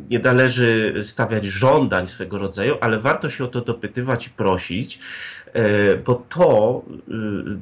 nie 0.10 0.20
należy 0.20 1.02
stawiać 1.06 1.46
żądań 1.46 2.08
swego 2.08 2.38
rodzaju, 2.38 2.78
ale 2.82 3.00
warto 3.00 3.30
się 3.30 3.44
o 3.44 3.48
to 3.48 3.62
dopytywać 3.62 4.28
i 4.28 4.30
prosić, 4.30 5.00
bo 6.06 6.24
to 6.30 6.82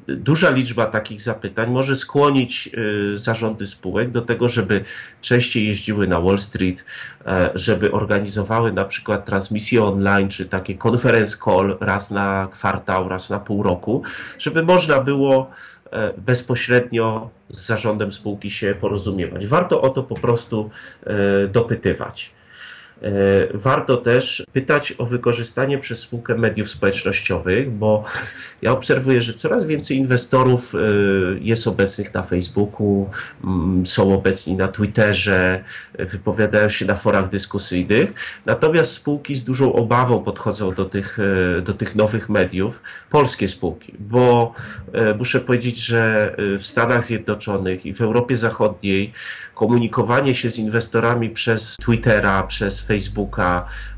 e, 0.10 0.16
duża 0.16 0.50
liczba 0.50 0.86
takich 0.86 1.22
zapytań 1.22 1.72
może 1.72 1.96
skłonić 1.96 2.70
e, 3.16 3.20
zarządy 3.20 3.68
spółek 3.68 4.12
do 4.12 4.22
tego, 4.22 4.50
żeby 4.50 4.84
częściej 5.22 5.68
jeździły 5.68 6.08
na 6.08 6.22
Wall 6.22 6.40
Street, 6.40 6.86
żeby 7.56 7.92
organizowały 7.92 8.74
na 8.74 8.86
przykład 8.86 9.26
transmisje 9.26 9.84
online, 9.84 10.30
czy 10.30 10.46
takie 10.46 10.78
conference 10.88 11.38
call 11.46 11.78
raz 11.80 12.12
na 12.12 12.48
kwartał, 12.52 13.10
raz 13.10 13.30
na 13.30 13.40
pół 13.40 13.64
roku, 13.64 14.04
żeby 14.40 14.64
można 14.64 15.02
było 15.02 15.52
bezpośrednio 16.18 17.30
z 17.50 17.66
zarządem 17.66 18.14
spółki 18.14 18.52
się 18.52 18.76
porozumiewać. 18.82 19.48
Warto 19.48 19.82
o 19.82 19.90
to 19.90 20.04
po 20.04 20.16
prostu 20.16 20.70
dopytywać. 21.50 22.32
E, 23.02 23.58
warto 23.58 23.98
też 23.98 24.44
pytać 24.54 24.94
o 24.98 25.06
wykorzystanie 25.06 25.78
przez 25.78 26.00
spółkę 26.00 26.36
mediów 26.36 26.70
społecznościowych, 26.70 27.72
bo 27.72 28.04
ja 28.62 28.72
obserwuję, 28.72 29.22
że 29.22 29.34
coraz 29.34 29.66
więcej 29.66 29.98
inwestorów 29.98 30.76
e, 30.76 30.78
jest 31.40 31.68
obecnych 31.68 32.14
na 32.14 32.24
Facebooku, 32.24 33.10
mm, 33.44 33.86
są 33.86 34.14
obecni 34.14 34.56
na 34.56 34.68
Twitterze, 34.68 35.64
wypowiadają 36.00 36.70
się 36.70 36.86
na 36.86 36.96
forach 36.96 37.30
dyskusyjnych. 37.30 38.14
Natomiast 38.46 38.94
spółki 38.94 39.36
z 39.36 39.44
dużą 39.44 39.74
obawą 39.74 40.24
podchodzą 40.24 40.74
do 40.74 40.86
tych, 40.86 41.18
e, 41.20 41.62
do 41.62 41.74
tych 41.74 41.96
nowych 41.96 42.30
mediów, 42.30 42.82
polskie 43.10 43.48
spółki, 43.48 43.94
bo 44.00 44.54
muszę 45.18 45.40
powiedzieć, 45.40 45.78
że 45.78 46.36
w 46.60 46.66
Stanach 46.66 47.06
Zjednoczonych 47.06 47.86
i 47.86 47.94
w 47.94 48.02
Europie 48.02 48.36
Zachodniej 48.36 49.14
komunikowanie 49.56 50.36
się 50.36 50.50
z 50.50 50.60
inwestorami 50.60 51.30
przez 51.30 51.78
Twittera, 51.78 52.44
przez 52.44 52.82
Facebooka, 52.82 52.91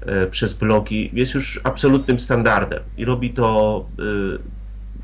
e, 0.02 0.28
przez 0.28 0.54
blogi 0.54 1.10
jest 1.14 1.34
już 1.34 1.62
absolutnym 1.64 2.20
standardem 2.20 2.84
i 2.98 3.06
robi 3.06 3.30
to 3.30 3.86
e, 4.00 4.04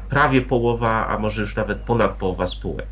prawie 0.10 0.41
połowa, 0.41 1.08
a 1.08 1.17
może 1.17 1.41
już 1.41 1.56
nawet 1.56 1.78
ponad 1.78 2.12
połowa 2.12 2.47
spółek. 2.47 2.88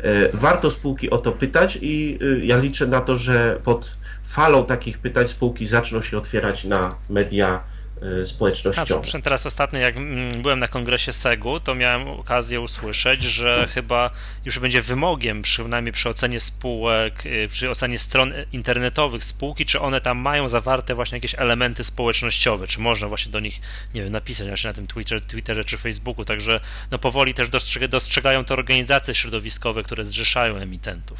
E, 0.00 0.36
warto 0.36 0.70
spółki 0.70 1.10
o 1.10 1.18
to 1.18 1.32
pytać 1.32 1.78
i 1.82 2.18
ja 2.42 2.58
liczę 2.58 2.86
na 2.86 3.00
to, 3.00 3.16
że 3.16 3.58
pod 3.64 3.96
falą 4.24 4.64
takich 4.66 4.98
pytań 4.98 5.28
spółki 5.28 5.66
zaczną 5.66 6.02
się 6.02 6.18
otwierać 6.18 6.64
na 6.64 6.94
media 7.10 7.60
Y, 8.02 8.26
społecznościowe. 8.26 9.02
A, 9.14 9.20
teraz 9.20 9.46
ostatnio, 9.46 9.80
jak 9.80 9.96
mm, 9.96 10.42
byłem 10.42 10.58
na 10.58 10.68
kongresie 10.68 11.12
SEGU, 11.12 11.60
to 11.60 11.74
miałem 11.74 12.08
okazję 12.08 12.60
usłyszeć, 12.60 13.22
że 13.22 13.48
hmm. 13.48 13.68
chyba 13.68 14.10
już 14.44 14.58
będzie 14.58 14.82
wymogiem, 14.82 15.42
przynajmniej 15.42 15.92
przy 15.92 16.08
ocenie 16.08 16.40
spółek, 16.40 17.26
y, 17.26 17.48
przy 17.48 17.70
ocenie 17.70 17.98
stron 17.98 18.32
internetowych 18.52 19.24
spółki, 19.24 19.66
czy 19.66 19.80
one 19.80 20.00
tam 20.00 20.18
mają 20.18 20.48
zawarte 20.48 20.94
właśnie 20.94 21.16
jakieś 21.16 21.34
elementy 21.38 21.84
społecznościowe, 21.84 22.66
czy 22.66 22.80
można 22.80 23.08
właśnie 23.08 23.32
do 23.32 23.40
nich, 23.40 23.60
nie 23.94 24.02
wiem, 24.02 24.12
napisać 24.12 24.48
właśnie 24.48 24.68
na 24.68 24.74
tym 24.74 24.86
Twitterze, 24.86 25.20
Twitterze 25.20 25.64
czy 25.64 25.78
Facebooku, 25.78 26.24
także 26.24 26.60
no 26.90 26.98
powoli 26.98 27.34
też 27.34 27.48
dostrzegają 27.88 28.44
to 28.44 28.54
organizacje 28.54 29.14
środowiskowe, 29.14 29.82
które 29.82 30.04
zrzeszają 30.04 30.56
emitentów. 30.56 31.18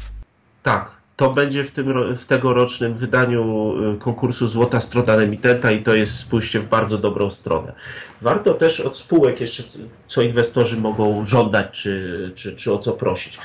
Tak, 0.63 0.98
to 1.19 1.29
będzie 1.29 1.63
w, 1.63 1.71
tym, 1.71 2.15
w 2.17 2.25
tegorocznym 2.25 2.93
wydaniu 2.93 3.73
y, 3.95 3.97
konkursu 3.97 4.47
Złota 4.47 4.79
Strona 4.79 5.15
Emitenta 5.15 5.71
i 5.71 5.83
to 5.83 5.95
jest 5.95 6.29
pójście 6.29 6.59
w 6.59 6.69
bardzo 6.69 6.97
dobrą 6.97 7.31
stronę. 7.31 7.73
Warto 8.21 8.53
też 8.53 8.79
od 8.79 8.97
spółek 8.97 9.41
jeszcze, 9.41 9.63
co 10.07 10.21
inwestorzy 10.21 10.77
mogą 10.77 11.25
żądać, 11.25 11.71
czy, 11.71 12.31
czy, 12.35 12.55
czy 12.55 12.73
o 12.73 12.77
co 12.77 12.91
prosić. 12.91 13.39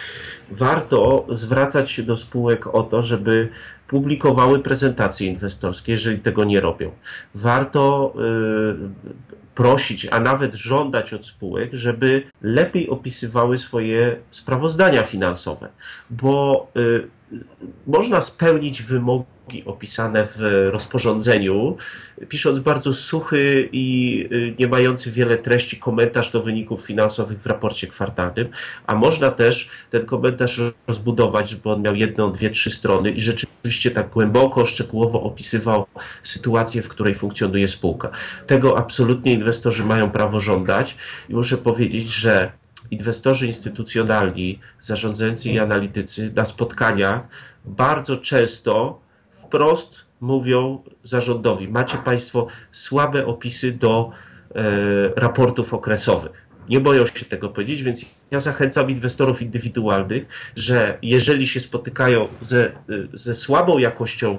Warto 0.50 1.26
zwracać 1.32 1.90
się 1.90 2.02
do 2.02 2.16
spółek 2.16 2.74
o 2.74 2.82
to, 2.82 3.02
żeby 3.02 3.48
publikowały 3.88 4.58
prezentacje 4.58 5.26
inwestorskie, 5.26 5.92
jeżeli 5.92 6.18
tego 6.18 6.44
nie 6.44 6.60
robią. 6.60 6.90
Warto 7.34 8.14
y, 8.16 9.34
prosić, 9.54 10.06
a 10.10 10.20
nawet 10.20 10.54
żądać 10.54 11.14
od 11.14 11.26
spółek, 11.26 11.70
żeby 11.72 12.22
lepiej 12.42 12.90
opisywały 12.90 13.58
swoje 13.58 14.16
sprawozdania 14.30 15.02
finansowe, 15.02 15.68
bo 16.10 16.66
y, 16.76 17.08
można 17.86 18.22
spełnić 18.22 18.82
wymogi 18.82 19.33
opisane 19.64 20.26
w 20.36 20.68
rozporządzeniu, 20.72 21.76
pisząc 22.28 22.58
bardzo 22.58 22.94
suchy 22.94 23.68
i 23.72 24.28
y, 24.32 24.54
nie 24.58 24.68
mający 24.68 25.10
wiele 25.10 25.38
treści 25.38 25.76
komentarz 25.76 26.30
do 26.30 26.42
wyników 26.42 26.86
finansowych 26.86 27.40
w 27.40 27.46
raporcie 27.46 27.86
kwartalnym, 27.86 28.48
a 28.86 28.94
można 28.94 29.30
też 29.30 29.70
ten 29.90 30.06
komentarz 30.06 30.60
rozbudować, 30.86 31.50
żeby 31.50 31.70
on 31.70 31.82
miał 31.82 31.94
jedną, 31.94 32.32
dwie, 32.32 32.50
trzy 32.50 32.70
strony 32.70 33.10
i 33.10 33.20
rzeczywiście 33.20 33.90
tak 33.90 34.10
głęboko, 34.10 34.66
szczegółowo 34.66 35.22
opisywał 35.22 35.86
sytuację, 36.22 36.82
w 36.82 36.88
której 36.88 37.14
funkcjonuje 37.14 37.68
spółka. 37.68 38.10
Tego 38.46 38.78
absolutnie 38.78 39.32
inwestorzy 39.32 39.84
mają 39.84 40.10
prawo 40.10 40.40
żądać 40.40 40.96
i 41.28 41.34
muszę 41.34 41.56
powiedzieć, 41.56 42.10
że 42.14 42.52
inwestorzy 42.90 43.46
instytucjonalni, 43.46 44.58
zarządzający 44.80 45.48
i 45.48 45.58
analitycy 45.58 46.32
na 46.36 46.44
spotkaniach 46.44 47.20
bardzo 47.64 48.16
często 48.16 49.03
wprost 49.54 50.04
mówią 50.20 50.82
zarządowi: 51.04 51.68
Macie 51.68 51.98
Państwo 51.98 52.46
słabe 52.72 53.26
opisy 53.26 53.72
do 53.72 54.10
raportów 55.16 55.74
okresowych. 55.74 56.44
Nie 56.68 56.80
boją 56.80 57.06
się 57.06 57.24
tego 57.24 57.48
powiedzieć, 57.48 57.82
więc 57.82 58.04
ja 58.30 58.40
zachęcam 58.40 58.90
inwestorów 58.90 59.42
indywidualnych, 59.42 60.26
że 60.56 60.98
jeżeli 61.02 61.48
się 61.48 61.60
spotykają 61.60 62.28
ze, 62.40 62.72
ze 63.12 63.34
słabą 63.34 63.78
jakością 63.78 64.38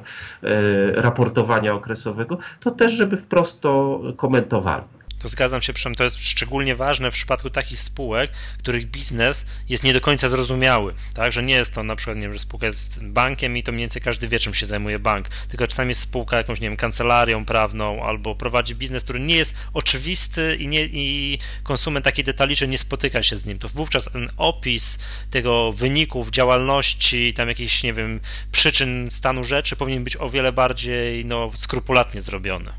raportowania 0.94 1.74
okresowego, 1.74 2.38
to 2.60 2.72
też, 2.72 2.94
żeby 2.94 3.18
wprost 3.18 3.62
to 3.62 4.02
komentowali 4.18 4.84
to 5.26 5.30
zgadzam 5.30 5.62
się, 5.62 5.74
to 5.98 6.04
jest 6.04 6.20
szczególnie 6.20 6.76
ważne 6.76 7.12
w 7.12 7.14
przypadku 7.14 7.50
takich 7.50 7.80
spółek, 7.80 8.32
których 8.58 8.86
biznes 8.86 9.46
jest 9.70 9.84
nie 9.84 9.94
do 9.94 10.02
końca 10.02 10.30
zrozumiały, 10.30 10.94
tak, 11.14 11.32
że 11.32 11.44
nie 11.44 11.54
jest 11.54 11.74
to 11.74 11.84
na 11.84 11.96
przykład, 11.96 12.18
nie 12.18 12.24
wiem, 12.24 12.34
że 12.34 12.40
spółka 12.40 12.66
jest 12.66 13.04
bankiem 13.04 13.58
i 13.58 13.64
to 13.64 13.72
mniej 13.72 13.84
więcej 13.84 14.02
każdy 14.02 14.28
wie, 14.28 14.40
czym 14.40 14.54
się 14.54 14.66
zajmuje 14.66 15.00
bank, 15.00 15.28
tylko 15.50 15.68
czasami 15.68 15.90
jest 15.90 16.02
spółka 16.02 16.38
jakąś, 16.38 16.62
nie 16.62 16.70
wiem, 16.70 16.78
kancelarią 16.78 17.46
prawną 17.46 18.04
albo 18.04 18.36
prowadzi 18.36 18.76
biznes, 18.76 19.04
który 19.04 19.20
nie 19.20 19.36
jest 19.36 19.56
oczywisty 19.74 20.56
i, 20.60 20.68
nie, 20.68 20.86
i 20.86 21.40
konsument 21.64 22.06
taki 22.06 22.24
detaliczny 22.24 22.68
nie 22.68 22.78
spotyka 22.78 23.24
się 23.24 23.38
z 23.38 23.46
nim, 23.46 23.60
to 23.60 23.70
wówczas 23.70 24.12
ten 24.12 24.30
opis 24.38 25.00
tego 25.30 25.72
wyników 25.72 26.30
działalności, 26.30 27.34
tam 27.34 27.50
jakichś, 27.50 27.84
nie 27.84 27.94
wiem, 27.94 28.20
przyczyn 28.52 29.12
stanu 29.12 29.44
rzeczy 29.44 29.76
powinien 29.76 30.04
być 30.04 30.18
o 30.18 30.30
wiele 30.30 30.52
bardziej, 30.52 31.26
no, 31.26 31.52
skrupulatnie 31.54 32.22
zrobiony. 32.22 32.72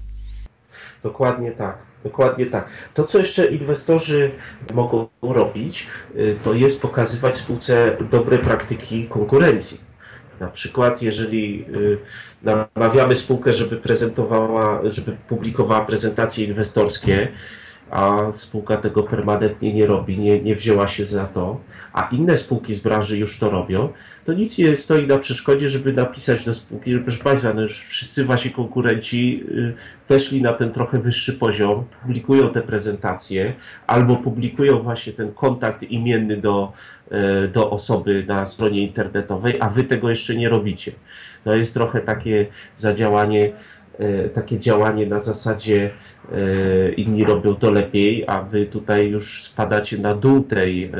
Dokładnie 1.02 1.52
tak. 1.52 1.86
Dokładnie 2.06 2.46
tak. 2.46 2.68
To, 2.94 3.04
co 3.04 3.18
jeszcze 3.18 3.46
inwestorzy 3.46 4.30
mogą 4.74 5.08
robić, 5.22 5.86
y, 6.16 6.36
to 6.44 6.54
jest 6.54 6.82
pokazywać 6.82 7.38
spółce 7.38 7.96
dobre 8.10 8.38
praktyki 8.38 9.06
konkurencji. 9.08 9.80
Na 10.40 10.48
przykład, 10.48 11.02
jeżeli 11.02 11.64
y, 11.74 11.98
namawiamy 12.74 13.16
spółkę, 13.16 13.52
żeby 13.52 13.76
prezentowała, 13.76 14.80
żeby 14.84 15.16
publikowała 15.28 15.84
prezentacje 15.84 16.46
inwestorskie, 16.46 17.28
a 17.90 18.32
spółka 18.32 18.76
tego 18.76 19.02
permanentnie 19.02 19.74
nie 19.74 19.86
robi, 19.86 20.18
nie, 20.18 20.42
nie 20.42 20.56
wzięła 20.56 20.86
się 20.86 21.04
za 21.04 21.24
to, 21.24 21.60
a 21.92 22.08
inne 22.12 22.36
spółki 22.36 22.74
z 22.74 22.82
branży 22.82 23.18
już 23.18 23.38
to 23.38 23.50
robią, 23.50 23.88
to 24.24 24.32
nic 24.32 24.58
nie 24.58 24.76
stoi 24.76 25.06
na 25.06 25.18
przeszkodzie, 25.18 25.68
żeby 25.68 25.92
napisać 25.92 26.44
do 26.44 26.54
spółki, 26.54 26.92
że 26.92 26.98
proszę 26.98 27.24
Państwa, 27.24 27.54
no 27.54 27.62
już 27.62 27.84
wszyscy 27.84 28.24
Wasi 28.24 28.50
konkurenci 28.50 29.44
y, 29.50 29.74
weszli 30.08 30.42
na 30.42 30.52
ten 30.52 30.72
trochę 30.72 30.98
wyższy 30.98 31.32
poziom, 31.32 31.84
publikują 32.02 32.48
te 32.48 32.62
prezentacje, 32.62 33.54
albo 33.86 34.16
publikują 34.16 34.78
właśnie 34.78 35.12
ten 35.12 35.32
kontakt 35.32 35.82
imienny 35.82 36.36
do, 36.36 36.72
y, 37.44 37.48
do 37.48 37.70
osoby 37.70 38.24
na 38.28 38.46
stronie 38.46 38.82
internetowej, 38.82 39.54
a 39.60 39.70
Wy 39.70 39.84
tego 39.84 40.10
jeszcze 40.10 40.34
nie 40.34 40.48
robicie. 40.48 40.92
To 41.44 41.56
jest 41.56 41.74
trochę 41.74 42.00
takie 42.00 42.46
zadziałanie, 42.76 43.52
takie 44.34 44.58
działanie 44.58 45.06
na 45.06 45.20
zasadzie 45.20 45.90
E, 46.32 46.92
inni 46.92 47.24
robią 47.24 47.54
to 47.54 47.70
lepiej, 47.70 48.24
a 48.26 48.42
wy 48.42 48.66
tutaj 48.66 49.08
już 49.08 49.42
spadacie 49.42 49.98
na 49.98 50.14
dół 50.14 50.44
tej, 50.44 50.84
e, 50.84 50.90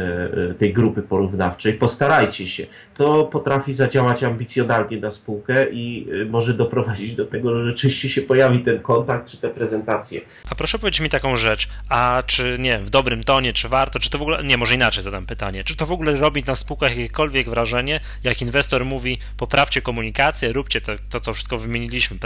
e, 0.51 0.55
tej 0.55 0.73
grupy 0.73 1.03
porównawczej. 1.03 1.73
Postarajcie 1.73 2.49
się. 2.49 2.67
To 2.97 3.25
potrafi 3.25 3.75
zadziałać 3.75 4.25
ambicjonalnie 4.25 5.01
na 5.01 5.11
spółkę 5.11 5.71
i 5.71 6.07
może 6.31 6.55
doprowadzić 6.55 7.15
do 7.15 7.27
tego, 7.27 7.55
że 7.55 7.71
rzeczywiście 7.71 8.09
się 8.09 8.23
pojawi 8.23 8.59
ten 8.59 8.81
kontakt 8.81 9.29
czy 9.29 9.37
te 9.37 9.49
prezentacje. 9.49 10.21
A 10.51 10.55
proszę 10.55 10.79
powiedzieć 10.79 11.01
mi 11.01 11.09
taką 11.09 11.37
rzecz, 11.37 11.69
a 11.89 12.23
czy 12.27 12.57
nie, 12.59 12.79
w 12.79 12.91
dobrym 12.91 13.25
tonie, 13.25 13.53
czy 13.53 13.69
warto, 13.69 13.99
czy 13.99 14.11
to 14.11 14.19
w 14.19 14.23
ogóle, 14.23 14.45
nie, 14.45 14.57
może 14.57 14.75
inaczej 14.75 15.03
zadam 15.03 15.27
pytanie, 15.27 15.65
czy 15.65 15.77
to 15.77 15.87
w 15.87 15.93
ogóle 15.93 16.17
robi 16.17 16.45
na 16.47 16.57
spółkach 16.57 16.97
jakiekolwiek 16.97 17.49
wrażenie, 17.49 18.01
jak 18.25 18.43
inwestor 18.43 18.85
mówi, 18.85 19.19
poprawcie 19.37 19.83
komunikację, 19.83 20.53
róbcie 20.53 20.81
to, 20.81 20.93
to 21.11 21.21
co 21.21 21.33
wszystko 21.33 21.59
wymieniliśmy, 21.59 22.19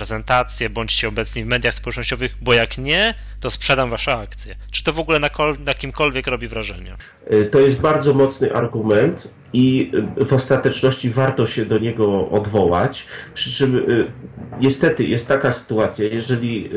bądźcie 0.68 1.08
obecni 1.08 1.44
w 1.44 1.46
mediach 1.46 1.74
społecznościowych, 1.74 2.36
bo 2.40 2.54
jak 2.54 2.78
nie, 2.78 3.14
to 3.40 3.50
sprzedam 3.50 3.90
wasze 3.90 4.16
akcje. 4.16 4.54
Czy 4.70 4.84
to 4.84 4.92
w 4.92 4.98
ogóle 4.98 5.18
na, 5.18 5.30
na 5.66 5.74
kimkolwiek 5.74 6.26
robi 6.26 6.48
wrażenie? 6.48 6.94
Y, 7.32 7.48
to 7.52 7.60
jest 7.60 7.80
bardzo 7.80 8.14
mocny 8.14 8.54
argument 8.54 9.34
i 9.52 9.92
y, 10.20 10.24
w 10.24 10.32
ostateczności 10.32 11.10
warto 11.10 11.46
się 11.46 11.66
do 11.66 11.78
niego 11.78 12.30
odwołać. 12.30 13.06
Przy 13.34 13.52
czym 13.52 13.76
y, 13.76 14.12
niestety 14.60 15.04
jest 15.04 15.28
taka 15.28 15.52
sytuacja, 15.52 16.08
jeżeli 16.08 16.70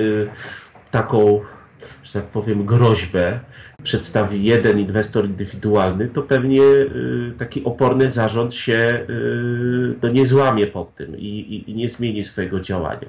taką, 0.92 1.42
że 2.04 2.14
tak 2.14 2.24
powiem, 2.24 2.66
groźbę 2.66 3.40
przedstawi 3.84 4.44
jeden 4.44 4.80
inwestor 4.80 5.26
indywidualny, 5.26 6.08
to 6.08 6.22
pewnie 6.22 6.62
taki 7.40 7.64
oporny 7.64 8.12
zarząd 8.12 8.56
się 8.56 9.08
no, 10.02 10.10
nie 10.10 10.26
złamie 10.26 10.68
pod 10.68 10.96
tym 10.96 11.18
i, 11.18 11.26
i, 11.26 11.72
i 11.72 11.76
nie 11.76 11.90
zmieni 11.90 12.24
swojego 12.24 12.60
działania 12.60 13.08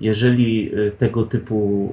jeżeli 0.00 0.74
y, 0.74 0.92
tego 0.98 1.22
typu 1.22 1.92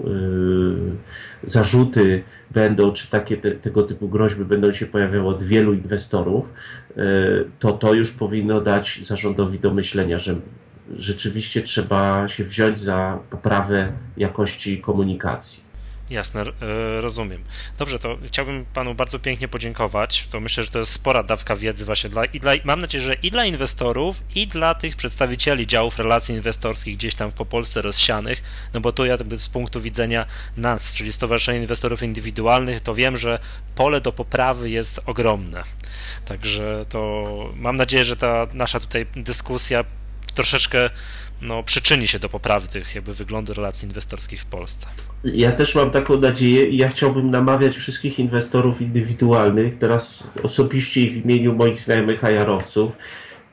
y, 1.43 1.49
zarzuty 1.49 2.23
będą, 2.51 2.93
czy 2.93 3.09
takie 3.09 3.37
te, 3.37 3.51
tego 3.51 3.83
typu 3.83 4.09
groźby 4.09 4.45
będą 4.45 4.73
się 4.73 4.85
pojawiały 4.85 5.27
od 5.27 5.43
wielu 5.43 5.73
inwestorów, 5.73 6.53
y, 6.89 7.01
to 7.59 7.71
to 7.71 7.93
już 7.93 8.11
powinno 8.11 8.61
dać 8.61 8.99
zarządowi 9.03 9.59
do 9.59 9.73
myślenia, 9.73 10.19
że 10.19 10.35
rzeczywiście 10.97 11.61
trzeba 11.61 12.27
się 12.27 12.43
wziąć 12.43 12.81
za 12.81 13.19
poprawę 13.29 13.91
jakości 14.17 14.81
komunikacji. 14.81 15.70
Jasne, 16.11 16.41
e, 16.41 17.01
rozumiem. 17.01 17.43
Dobrze, 17.77 17.99
to 17.99 18.17
chciałbym 18.27 18.65
panu 18.65 18.95
bardzo 18.95 19.19
pięknie 19.19 19.47
podziękować. 19.47 20.27
To 20.29 20.39
myślę, 20.39 20.63
że 20.63 20.69
to 20.69 20.79
jest 20.79 20.91
spora 20.91 21.23
dawka 21.23 21.55
wiedzy 21.55 21.85
właśnie 21.85 22.09
dla, 22.09 22.25
i 22.25 22.39
dla, 22.39 22.51
mam 22.63 22.79
nadzieję, 22.79 23.03
że 23.03 23.13
i 23.13 23.31
dla 23.31 23.45
inwestorów, 23.45 24.23
i 24.35 24.47
dla 24.47 24.73
tych 24.73 24.95
przedstawicieli 24.95 25.67
działów 25.67 25.99
relacji 25.99 26.35
inwestorskich 26.35 26.97
gdzieś 26.97 27.15
tam 27.15 27.31
po 27.31 27.45
Polsce 27.45 27.81
rozsianych, 27.81 28.43
no 28.73 28.81
bo 28.81 28.91
tu 28.91 29.05
ja 29.05 29.17
z 29.35 29.49
punktu 29.49 29.81
widzenia 29.81 30.25
nas, 30.57 30.95
czyli 30.95 31.11
Stowarzyszenia 31.11 31.61
Inwestorów 31.61 32.03
Indywidualnych, 32.03 32.81
to 32.81 32.95
wiem, 32.95 33.17
że 33.17 33.39
pole 33.75 34.01
do 34.01 34.11
poprawy 34.11 34.69
jest 34.69 34.99
ogromne. 35.05 35.63
Także 36.25 36.85
to 36.89 37.25
mam 37.55 37.75
nadzieję, 37.75 38.05
że 38.05 38.17
ta 38.17 38.47
nasza 38.53 38.79
tutaj 38.79 39.05
dyskusja 39.15 39.83
troszeczkę 40.33 40.89
no, 41.41 41.63
przyczyni 41.63 42.07
się 42.07 42.19
do 42.19 42.29
poprawy 42.29 42.67
tych 42.67 42.95
jakby 42.95 43.13
wyglądu 43.13 43.53
relacji 43.53 43.87
inwestorskich 43.87 44.41
w 44.41 44.45
Polsce. 44.45 44.87
Ja 45.23 45.51
też 45.51 45.75
mam 45.75 45.91
taką 45.91 46.17
nadzieję 46.17 46.65
i 46.65 46.77
ja 46.77 46.89
chciałbym 46.89 47.31
namawiać 47.31 47.77
wszystkich 47.77 48.19
inwestorów 48.19 48.81
indywidualnych, 48.81 49.77
teraz 49.77 50.23
osobiście 50.43 51.01
i 51.01 51.09
w 51.09 51.25
imieniu 51.25 51.53
moich 51.53 51.81
znajomych 51.81 52.23
ajarowców, 52.23 52.97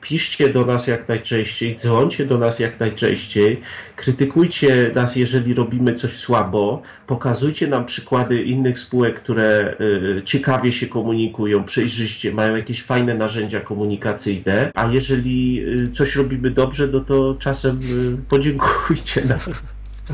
piszcie 0.01 0.49
do 0.49 0.65
nas 0.65 0.87
jak 0.87 1.07
najczęściej, 1.07 1.75
dzwońcie 1.75 2.25
do 2.25 2.37
nas 2.37 2.59
jak 2.59 2.79
najczęściej, 2.79 3.61
krytykujcie 3.95 4.91
nas, 4.95 5.15
jeżeli 5.15 5.53
robimy 5.53 5.95
coś 5.95 6.11
słabo, 6.11 6.81
pokazujcie 7.07 7.67
nam 7.67 7.85
przykłady 7.85 8.43
innych 8.43 8.79
spółek, 8.79 9.19
które 9.19 9.75
y, 9.81 10.21
ciekawie 10.25 10.71
się 10.71 10.87
komunikują, 10.87 11.63
przejrzyście, 11.63 12.31
mają 12.31 12.55
jakieś 12.55 12.83
fajne 12.83 13.15
narzędzia 13.15 13.59
komunikacyjne, 13.59 14.71
a 14.75 14.91
jeżeli 14.91 15.63
y, 15.83 15.91
coś 15.91 16.15
robimy 16.15 16.51
dobrze, 16.51 16.87
no 16.87 16.99
to 16.99 17.35
czasem 17.39 17.79
y, 17.79 18.27
podziękujcie 18.29 19.25
nam. 19.25 19.39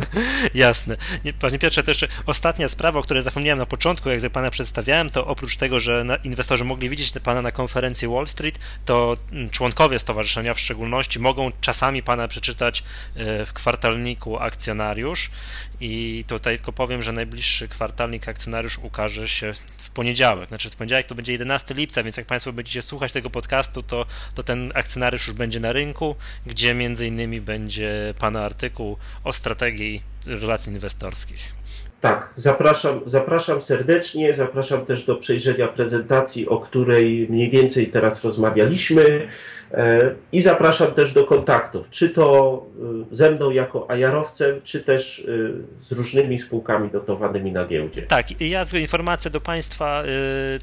Jasne. 0.54 0.98
Panie 1.40 1.60
Piotrze, 1.60 1.84
to 1.84 1.92
jeszcze 1.92 2.08
ostatnia 2.26 2.70
sprawa, 2.70 3.00
o 3.00 3.04
której 3.04 3.24
zapomniałem 3.24 3.60
na 3.60 3.66
początku, 3.66 4.10
jak 4.10 4.32
pana 4.32 4.52
przedstawiałem, 4.52 5.10
to 5.10 5.28
oprócz 5.28 5.56
tego, 5.56 5.80
że 5.80 6.06
inwestorzy 6.24 6.64
mogli 6.64 6.90
widzieć 6.90 7.14
pana 7.24 7.42
na 7.42 7.52
konferencji 7.52 8.08
Wall 8.08 8.28
Street, 8.28 8.60
to 8.86 9.18
mm, 9.32 9.50
członkowie 9.50 10.00
stowarzyszenia 10.00 10.54
w 10.54 10.60
szczególności 10.60 11.20
mogą 11.20 11.52
czasami 11.62 12.04
pana 12.04 12.28
przeczytać 12.28 12.84
e, 13.16 13.46
w 13.46 13.54
kwartalniku 13.54 14.38
akcjonariusz 14.38 15.32
i 15.80 16.24
tutaj 16.28 16.58
tylko 16.58 16.74
powiem, 16.74 17.04
że 17.04 17.12
najbliższy 17.12 17.68
kwartalnik 17.68 18.28
akcjonariusz 18.28 18.78
ukaże 18.78 19.28
się 19.28 19.54
poniedziałek. 19.96 20.50
Znaczy 20.50 20.70
w 20.70 20.76
poniedziałek 20.76 21.08
to 21.08 21.16
będzie 21.16 21.32
11 21.32 21.74
lipca, 21.74 22.04
więc 22.04 22.18
jak 22.18 22.26
Państwo 22.26 22.54
będziecie 22.54 22.82
słuchać 22.82 23.14
tego 23.14 23.30
podcastu, 23.30 23.84
to, 23.84 24.06
to 24.36 24.44
ten 24.44 24.72
akcjonariusz 24.76 25.28
już 25.28 25.36
będzie 25.36 25.60
na 25.60 25.74
rynku, 25.74 26.16
gdzie 26.46 26.74
między 26.74 27.08
innymi 27.08 27.42
będzie 27.42 28.14
Pana 28.20 28.46
artykuł 28.46 28.98
o 29.24 29.34
strategii 29.34 30.15
relacji 30.28 30.74
inwestorskich. 30.74 31.54
Tak, 32.06 32.30
zapraszam, 32.36 33.02
zapraszam 33.06 33.62
serdecznie, 33.62 34.34
zapraszam 34.34 34.86
też 34.86 35.06
do 35.06 35.16
przejrzenia 35.16 35.68
prezentacji, 35.68 36.50
o 36.50 36.60
której 36.60 37.28
mniej 37.30 37.50
więcej 37.50 37.88
teraz 37.88 38.24
rozmawialiśmy 38.24 39.28
e, 39.72 40.16
i 40.32 40.42
zapraszam 40.42 40.92
też 40.92 41.14
do 41.14 41.26
kontaktów, 41.26 41.90
czy 41.90 42.10
to 42.10 42.66
e, 43.12 43.16
ze 43.16 43.32
mną 43.32 43.52
jako 43.52 43.92
ajarowcem, 43.92 44.62
czy 44.64 44.84
też 44.84 45.20
e, 45.20 45.86
z 45.86 45.92
różnymi 45.92 46.40
spółkami 46.40 46.90
dotowanymi 46.90 47.52
na 47.52 47.68
giełdzie. 47.68 48.02
Tak, 48.02 48.42
i 48.42 48.50
ja 48.50 48.66
informację 48.82 49.32
do 49.32 49.42
Państwa 49.42 50.04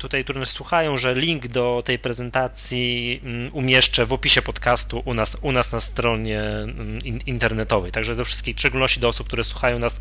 tutaj, 0.01 0.25
którzy 0.25 0.39
nas 0.39 0.49
słuchają, 0.49 0.97
że 0.97 1.15
link 1.15 1.49
do 1.49 1.83
tej 1.85 1.99
prezentacji 1.99 3.21
mm, 3.25 3.51
umieszczę 3.53 4.07
w 4.07 4.13
opisie 4.13 4.43
podcastu 4.43 5.03
u 5.05 5.15
nas, 5.15 5.37
u 5.43 5.53
nas 5.53 5.73
na 5.73 5.81
stronie 5.81 6.41
mm, 6.41 6.99
internetowej, 7.27 7.93
także 7.93 8.17
do 8.17 8.25
wszystkich, 8.25 8.57
w 8.57 8.59
szczególności 8.59 9.01
do 9.01 9.09
osób, 9.09 9.27
które 9.27 9.45
słuchają 9.53 9.79
nas 9.79 10.01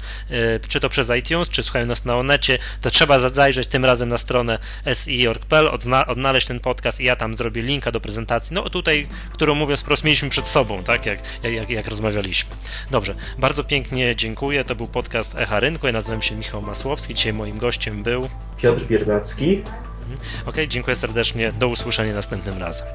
czy 0.67 0.79
to 0.79 0.89
przez 0.89 1.11
iTunes, 1.19 1.49
czy 1.49 1.63
słuchają 1.63 1.85
nas 1.85 2.05
na 2.05 2.17
Onecie, 2.17 2.57
to 2.81 2.89
trzeba 2.89 3.19
zajrzeć 3.19 3.67
tym 3.67 3.85
razem 3.85 4.09
na 4.09 4.17
stronę 4.17 4.59
si.org.pl, 4.93 5.69
odnaleźć 6.07 6.47
ten 6.47 6.59
podcast 6.59 6.99
i 6.99 7.03
ja 7.03 7.15
tam 7.15 7.35
zrobię 7.35 7.61
linka 7.61 7.91
do 7.91 7.99
prezentacji, 8.01 8.53
no 8.53 8.69
tutaj, 8.69 9.07
którą 9.33 9.55
mówiąc 9.55 9.81
wprost 9.81 10.03
mieliśmy 10.03 10.29
przed 10.29 10.47
sobą, 10.47 10.83
tak, 10.83 11.05
jak, 11.05 11.19
jak, 11.43 11.69
jak 11.69 11.87
rozmawialiśmy. 11.87 12.49
Dobrze, 12.91 13.15
bardzo 13.37 13.63
pięknie 13.63 14.15
dziękuję, 14.15 14.63
to 14.63 14.75
był 14.75 14.87
podcast 14.87 15.35
Echa 15.35 15.59
Rynku, 15.59 15.87
ja 15.87 15.93
nazywam 15.93 16.21
się 16.21 16.35
Michał 16.35 16.61
Masłowski, 16.61 17.13
dzisiaj 17.13 17.33
moim 17.33 17.57
gościem 17.57 18.03
był 18.03 18.29
Piotr 18.57 18.83
Biernacki. 18.83 19.63
Mhm. 20.11 20.19
Ok, 20.45 20.55
dziękuję 20.67 20.95
serdecznie, 20.95 21.51
do 21.51 21.67
usłyszenia 21.67 22.13
następnym 22.13 22.57
razem. 22.57 22.87